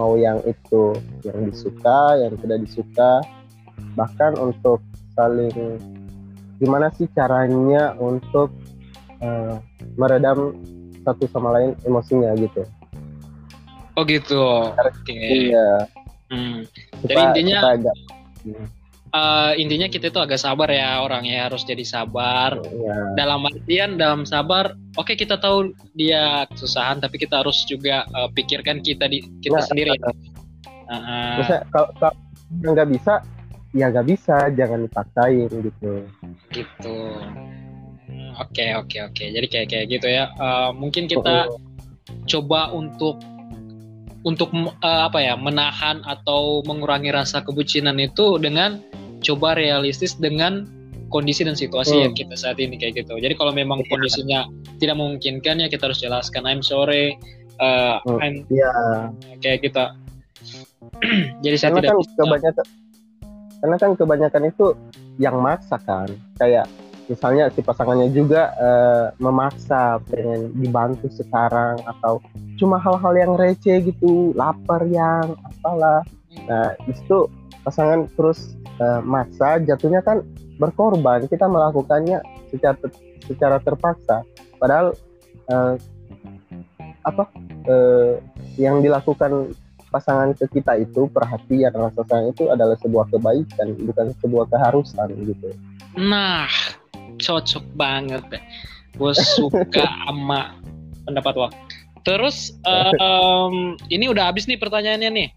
Mau 0.00 0.16
yang 0.16 0.40
itu 0.48 0.96
yang 1.28 1.44
disuka, 1.44 2.16
yang 2.16 2.32
tidak 2.40 2.64
disuka, 2.64 3.20
bahkan 3.92 4.32
untuk 4.40 4.80
saling 5.12 5.76
gimana 6.56 6.88
sih 6.96 7.04
caranya 7.12 7.92
untuk 8.00 8.48
eh, 9.20 9.60
meredam 10.00 10.56
satu 11.04 11.28
sama 11.28 11.52
lain 11.52 11.76
emosinya 11.84 12.32
gitu. 12.40 12.64
Oh 13.92 14.08
gitu. 14.08 14.40
Oke. 14.72 15.12
Iya. 15.52 15.84
Hmm. 16.32 16.64
Kita, 17.04 17.12
Jadi 17.12 17.20
intinya- 17.44 17.60
kita 17.60 17.68
agak 17.76 17.96
Eh, 19.10 19.52
intinya 19.58 19.90
kita 19.90 20.14
itu 20.14 20.22
agak 20.22 20.38
sabar 20.38 20.70
ya 20.70 21.02
orangnya 21.02 21.50
harus 21.50 21.66
jadi 21.66 21.82
sabar. 21.82 22.62
ya, 22.62 22.94
Dalam 23.18 23.42
artian 23.42 23.98
dalam 23.98 24.22
sabar, 24.22 24.70
oke 24.94 25.18
kita 25.18 25.34
tahu 25.34 25.74
dia 25.98 26.46
kesusahan, 26.46 27.02
tapi 27.02 27.18
kita 27.18 27.42
harus 27.42 27.66
juga 27.66 28.06
eh, 28.06 28.28
pikirkan 28.30 28.78
kita 28.86 29.10
di 29.10 29.18
kita 29.42 29.58
Nah, 29.58 29.66
sendiri. 29.66 29.90
eh, 29.90 30.14
Heeh. 30.94 31.34
Maksudnya 31.42 31.62
kalau 31.74 31.88
kalau 31.98 32.14
nggak 32.70 32.88
bisa, 32.94 33.14
ya 33.74 33.90
nggak 33.90 34.06
bisa, 34.06 34.36
jangan 34.54 34.86
dipaksain 34.86 35.50
gitu. 35.58 35.92
gitu. 36.54 36.96
Oke 38.38 38.66
oke 38.78 38.96
oke. 39.10 39.24
Jadi 39.26 39.46
kayak 39.50 39.66
kayak 39.74 39.86
gitu 39.90 40.06
ya. 40.06 40.30
Eh, 40.30 40.70
mungkin 40.78 41.10
kita 41.10 41.50
coba 42.30 42.70
untuk 42.70 43.18
untuk 44.22 44.54
eh, 44.54 45.02
apa 45.02 45.18
ya 45.18 45.34
menahan 45.34 45.98
atau 46.06 46.62
mengurangi 46.62 47.10
rasa 47.10 47.42
kebucinan 47.42 47.98
itu 47.98 48.38
dengan 48.38 48.78
coba 49.20 49.54
realistis 49.54 50.16
dengan 50.16 50.64
kondisi 51.10 51.42
dan 51.42 51.58
situasi 51.58 51.94
Hmm. 51.98 52.02
yang 52.08 52.14
kita 52.14 52.34
saat 52.38 52.56
ini 52.62 52.78
kayak 52.78 53.02
gitu. 53.02 53.18
Jadi 53.18 53.34
kalau 53.34 53.50
memang 53.50 53.82
Iya. 53.82 53.88
kondisinya 53.90 54.40
tidak 54.78 54.96
memungkinkan 54.96 55.58
ya 55.58 55.66
kita 55.66 55.90
harus 55.90 55.98
jelaskan 55.98 56.46
I'm 56.46 56.62
sorry, 56.62 57.18
eh, 57.58 57.96
Hmm. 58.06 58.18
I'm 58.22 58.34
Iya. 58.46 58.72
kayak 59.42 59.58
gitu. 59.66 59.84
Jadi 61.44 61.56
saya 61.58 61.74
Karena 61.74 61.80
tidak 61.82 61.90
kan 61.90 61.98
bisa. 62.00 62.14
kebanyakan, 62.16 62.66
karena 63.60 63.76
kan 63.76 63.90
kebanyakan 63.96 64.42
itu 64.48 64.66
yang 65.18 65.36
maksa 65.40 65.76
kan, 65.82 66.08
kayak 66.38 66.64
misalnya 67.06 67.50
si 67.50 67.60
pasangannya 67.60 68.08
juga 68.14 68.54
eh, 68.56 69.06
memaksa 69.18 69.98
pengen 70.06 70.54
dibantu 70.54 71.10
sekarang 71.10 71.82
atau 71.82 72.22
cuma 72.54 72.78
hal-hal 72.78 73.12
yang 73.18 73.32
receh 73.34 73.82
gitu, 73.82 74.30
lapar 74.32 74.86
yang 74.86 75.34
apalah. 75.42 76.06
Nah, 76.46 76.70
itu 76.86 77.26
pasangan 77.62 78.08
terus 78.16 78.56
eh, 78.80 79.00
maksa 79.04 79.60
jatuhnya 79.62 80.00
kan 80.00 80.24
berkorban. 80.60 81.26
Kita 81.26 81.48
melakukannya 81.48 82.20
secara 82.52 82.76
secara 83.24 83.56
terpaksa. 83.62 84.24
Padahal 84.56 84.96
eh, 85.48 85.74
apa 87.04 87.24
eh, 87.68 88.20
yang 88.60 88.84
dilakukan 88.84 89.56
pasangan 89.90 90.32
ke 90.38 90.46
kita 90.60 90.78
itu 90.78 91.10
perhatian 91.10 91.74
rasa 91.74 92.06
sayang 92.06 92.30
itu 92.30 92.46
adalah 92.46 92.78
sebuah 92.78 93.10
kebaikan 93.10 93.74
bukan 93.82 94.14
sebuah 94.22 94.46
keharusan 94.46 95.08
gitu. 95.26 95.50
Nah, 95.98 96.46
cocok 97.18 97.64
banget 97.74 98.22
deh. 98.30 98.42
Gue 98.94 99.12
suka 99.14 99.84
sama 100.06 100.54
pendapat 101.04 101.34
lo. 101.34 101.48
Terus 102.06 102.54
em, 103.04 103.74
ini 103.90 104.06
udah 104.06 104.30
habis 104.30 104.46
nih 104.46 104.56
pertanyaannya 104.56 105.10
nih. 105.10 105.28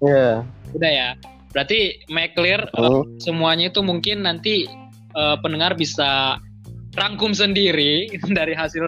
Ya. 0.00 0.46
Udah 0.72 0.90
ya. 0.90 1.08
Berarti 1.50 2.06
make 2.08 2.34
clear 2.38 2.62
eh, 2.62 2.78
Hmm. 2.78 3.04
semuanya 3.18 3.70
itu 3.70 3.82
mungkin 3.82 4.22
nanti 4.22 4.66
eh, 5.10 5.36
pendengar 5.42 5.74
bisa 5.74 6.38
rangkum 6.98 7.30
sendiri 7.30 8.10
dari 8.38 8.54
hasil 8.54 8.86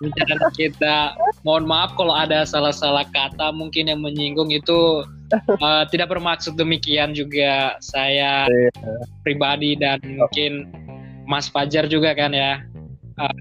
pembicaraan 0.00 0.52
kita. 0.56 1.12
Mohon 1.44 1.64
maaf 1.68 1.90
kalau 1.96 2.12
ada 2.16 2.44
salah-salah 2.44 3.04
kata 3.12 3.52
mungkin 3.52 3.88
yang 3.88 4.00
menyinggung 4.00 4.48
itu 4.52 5.04
eh, 5.36 5.84
tidak 5.92 6.12
bermaksud 6.12 6.56
demikian 6.56 7.12
juga 7.12 7.76
saya 7.80 8.48
pribadi 9.24 9.76
dan 9.76 10.00
mungkin 10.04 10.68
Mas 11.28 11.48
Fajar 11.52 11.84
juga 11.88 12.16
kan 12.16 12.32
ya. 12.32 12.64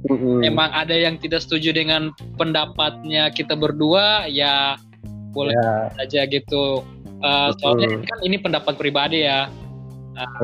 Mm-mm. 0.09 0.41
Emang 0.41 0.73
ada 0.73 0.91
yang 0.91 1.21
tidak 1.21 1.45
setuju 1.45 1.69
dengan 1.69 2.09
pendapatnya 2.35 3.29
kita 3.29 3.53
berdua 3.53 4.25
ya 4.25 4.73
boleh 5.37 5.53
Ya, 5.53 5.93
saja 6.01 6.25
gitu. 6.25 6.81
Eh, 7.17 7.49
soalnya 7.57 7.87
kan 8.05 8.19
ini 8.21 8.37
pendapat 8.37 8.73
pribadi 8.77 9.25
ya. 9.25 9.49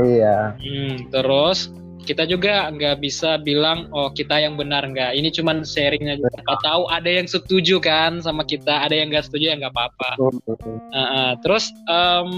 iya. 0.02 0.54
Hmm, 0.58 1.10
terus 1.10 1.74
kita 2.04 2.28
juga 2.28 2.68
nggak 2.68 3.00
bisa 3.00 3.40
bilang 3.40 3.88
oh 3.96 4.12
kita 4.12 4.38
yang 4.38 4.60
benar 4.60 4.86
nggak. 4.86 5.16
Ini 5.18 5.30
cuman 5.34 5.64
sharingnya 5.64 6.20
juga. 6.20 6.34
Siapa 6.36 6.56
tahu 6.62 6.84
ada 6.92 7.10
yang 7.10 7.28
setuju 7.30 7.80
kan 7.80 8.20
sama 8.20 8.44
kita, 8.44 8.86
ada 8.86 8.94
yang 8.94 9.10
nggak 9.10 9.26
setuju 9.26 9.54
ya 9.54 9.56
nggak 9.58 9.74
apa-apa. 9.74 10.10
Uh, 10.20 11.00
uh, 11.00 11.30
terus 11.42 11.72
em, 11.88 12.30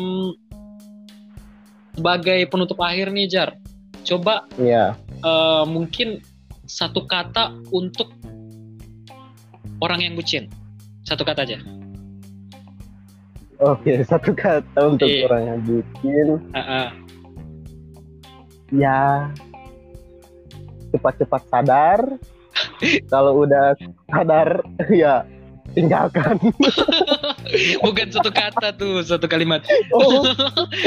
sebagai 1.96 2.40
penutup 2.52 2.80
akhir 2.84 3.10
nih 3.10 3.28
Jar, 3.32 3.50
coba 4.04 4.44
Iya. 4.60 5.00
eh, 5.24 5.64
mungkin 5.66 6.20
satu 6.68 7.08
kata 7.08 7.56
untuk 7.72 8.12
orang 9.80 10.04
yang 10.04 10.14
bucin, 10.20 10.52
satu 11.08 11.24
kata 11.24 11.48
aja. 11.48 11.58
Oke, 13.64 14.02
satu 14.12 14.36
kata 14.36 14.80
untuk 14.84 15.08
Iya. 15.08 15.32
orang 15.32 15.44
yang 15.48 15.60
bucin, 15.64 16.28
Uh, 16.52 16.60
uh. 16.60 16.88
ya 18.76 19.00
cepat-cepat 20.92 21.42
sadar. 21.52 22.00
Kalau 23.12 23.44
udah 23.48 23.76
sadar, 24.12 24.64
ya 24.92 25.24
tinggalkan. 25.76 26.40
Bukan 27.84 28.08
satu 28.12 28.32
kata 28.32 28.72
tuh, 28.80 29.04
satu 29.04 29.28
kalimat. 29.28 29.64
Oh, 29.92 30.24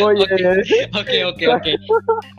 oh 0.00 0.10
iya, 0.16 0.28
iya, 0.38 0.52
Oke 0.96 1.24
oke 1.28 1.44
oke. 1.44 1.72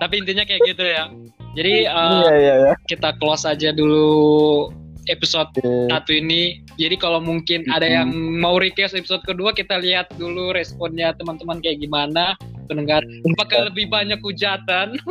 Tapi 0.01 0.13
intinya 0.17 0.45
kayak 0.45 0.61
gitu 0.65 0.81
ya. 0.81 1.09
Jadi 1.53 1.85
eh, 1.85 2.13
iya, 2.25 2.33
iya, 2.37 2.53
iya. 2.69 2.73
kita 2.89 3.13
close 3.21 3.45
aja 3.45 3.69
dulu 3.73 4.69
episode 5.09 5.49
Oke. 5.57 5.89
satu 5.89 6.11
ini. 6.13 6.61
Jadi 6.77 6.95
kalau 6.95 7.19
mungkin 7.19 7.65
ada 7.73 7.85
yang 7.85 8.13
mau 8.39 8.61
request 8.61 8.95
episode 8.95 9.25
kedua, 9.25 9.51
kita 9.51 9.81
lihat 9.81 10.13
dulu 10.15 10.53
responnya 10.53 11.11
teman-teman 11.17 11.59
kayak 11.59 11.81
gimana. 11.83 12.37
Pendengar, 12.69 13.01
apakah 13.33 13.73
lebih 13.73 13.89
banyak 13.89 14.21
hujatan? 14.21 14.93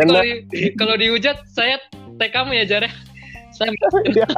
Kalau, 0.00 0.20
di- 0.48 0.72
kalau 0.80 0.96
dihujat, 0.96 1.44
saya 1.52 1.76
tag 2.16 2.32
kamu 2.32 2.56
ya 2.56 2.64
Jar 2.64 2.82
ya. 2.88 2.92
Saya 3.52 3.68
Iya. 4.08 4.28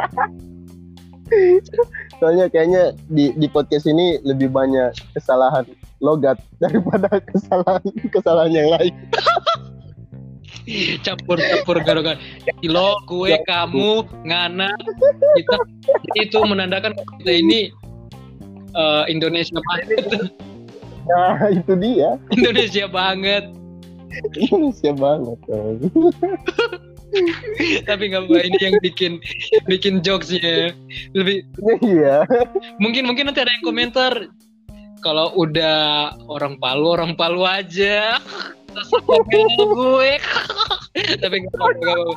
Soalnya 2.19 2.49
kayaknya 2.49 2.97
di 3.13 3.31
di 3.37 3.47
podcast 3.53 3.85
ini 3.85 4.17
lebih 4.25 4.49
banyak 4.49 4.97
kesalahan 5.13 5.69
logat 6.01 6.41
daripada 6.63 7.21
kesalahan 7.21 7.85
kesalahan 8.11 8.53
yang 8.55 8.69
lain. 8.73 8.95
campur-campur 11.05 11.81
gara-gara 11.83 12.19
lo, 12.65 13.01
gue, 13.09 13.37
kamu, 13.49 14.05
ngana, 14.29 14.71
kita 15.37 15.57
itu 16.17 16.39
menandakan 16.45 16.93
kita 17.23 17.33
ini 17.33 17.73
eh, 18.77 19.05
Indonesia 19.09 19.59
banget, 19.73 20.33
Nah, 21.09 21.41
itu 21.49 21.73
dia. 21.81 22.21
Indonesia 22.37 22.85
banget. 22.85 23.45
Indonesia 24.37 24.93
banget. 24.93 25.39
Tapi 27.89 28.03
nggak 28.13 28.23
apa 28.29 28.37
ini 28.45 28.59
yang 28.61 28.77
bikin 28.85 29.13
bikin 29.65 30.05
jokesnya 30.05 30.77
lebih 31.17 31.49
Iya. 31.81 32.29
mungkin 32.77 33.09
mungkin 33.09 33.33
nanti 33.33 33.41
ada 33.41 33.49
yang 33.49 33.65
komentar 33.65 34.13
kalau 35.01 35.33
udah 35.33 36.13
orang 36.29 36.61
Palu 36.61 37.01
orang 37.01 37.17
Palu 37.17 37.49
aja 37.49 38.21
Komen 38.87 39.49
gue 39.57 40.13
tapi 41.23 41.37
nggak 41.47 41.55
apa-apa 41.55 42.15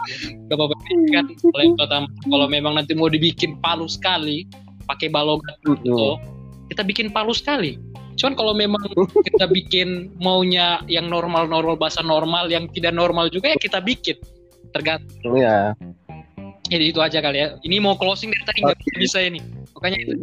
nggak 0.50 0.58
apa-apa. 0.58 0.76
Kan 1.12 1.26
kalau 1.38 1.62
yang 1.62 2.06
kalau 2.30 2.48
memang 2.50 2.74
nanti 2.78 2.98
mau 2.98 3.12
dibikin 3.12 3.58
Palu 3.62 3.86
sekali 3.86 4.48
pakai 4.90 5.08
balogat 5.14 5.56
gitu 5.66 6.18
kita 6.74 6.82
bikin 6.88 7.08
Palu 7.14 7.36
sekali 7.36 7.78
cuman 8.20 8.34
kalau 8.36 8.54
memang 8.54 8.82
kita 9.24 9.48
bikin 9.48 10.12
maunya 10.20 10.84
yang 10.92 11.08
normal 11.08 11.48
normal 11.48 11.80
bahasa 11.80 12.04
normal 12.04 12.52
yang 12.52 12.68
tidak 12.76 12.92
normal 12.92 13.32
juga 13.32 13.56
ya 13.56 13.58
kita 13.60 13.80
bikin 13.80 14.18
tergantung 14.72 15.36
Iya. 15.36 15.76
jadi 16.72 16.84
itu 16.96 17.00
aja 17.04 17.20
kali 17.20 17.44
ya. 17.44 17.60
Ini 17.68 17.84
mau 17.84 18.00
closing 18.00 18.32
dari 18.32 18.44
tadi 18.48 18.60
nggak 18.64 18.80
bisa 18.96 19.20
ini. 19.20 19.44
Makanya 19.76 19.98
itu. 20.00 20.14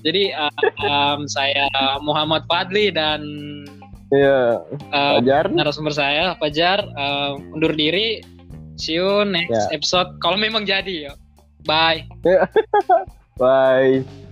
Jadi 0.00 0.32
uh, 0.32 0.62
um, 0.88 1.28
saya 1.28 1.68
Muhammad 2.00 2.48
Fadli 2.48 2.88
dan 2.88 3.20
Iya. 4.08 4.64
Uh, 4.88 5.20
Fajar. 5.20 5.44
narasumber 5.52 5.92
saya 5.92 6.32
Fajar 6.40 6.80
uh, 6.96 7.36
undur 7.52 7.76
diri. 7.76 8.24
See 8.78 8.94
you 8.96 9.26
next 9.26 9.68
Ya. 9.68 9.74
episode. 9.74 10.16
Kalau 10.22 10.38
memang 10.38 10.62
jadi 10.64 11.10
ya. 11.10 11.12
Bye. 11.66 12.06
Bye. 13.40 14.27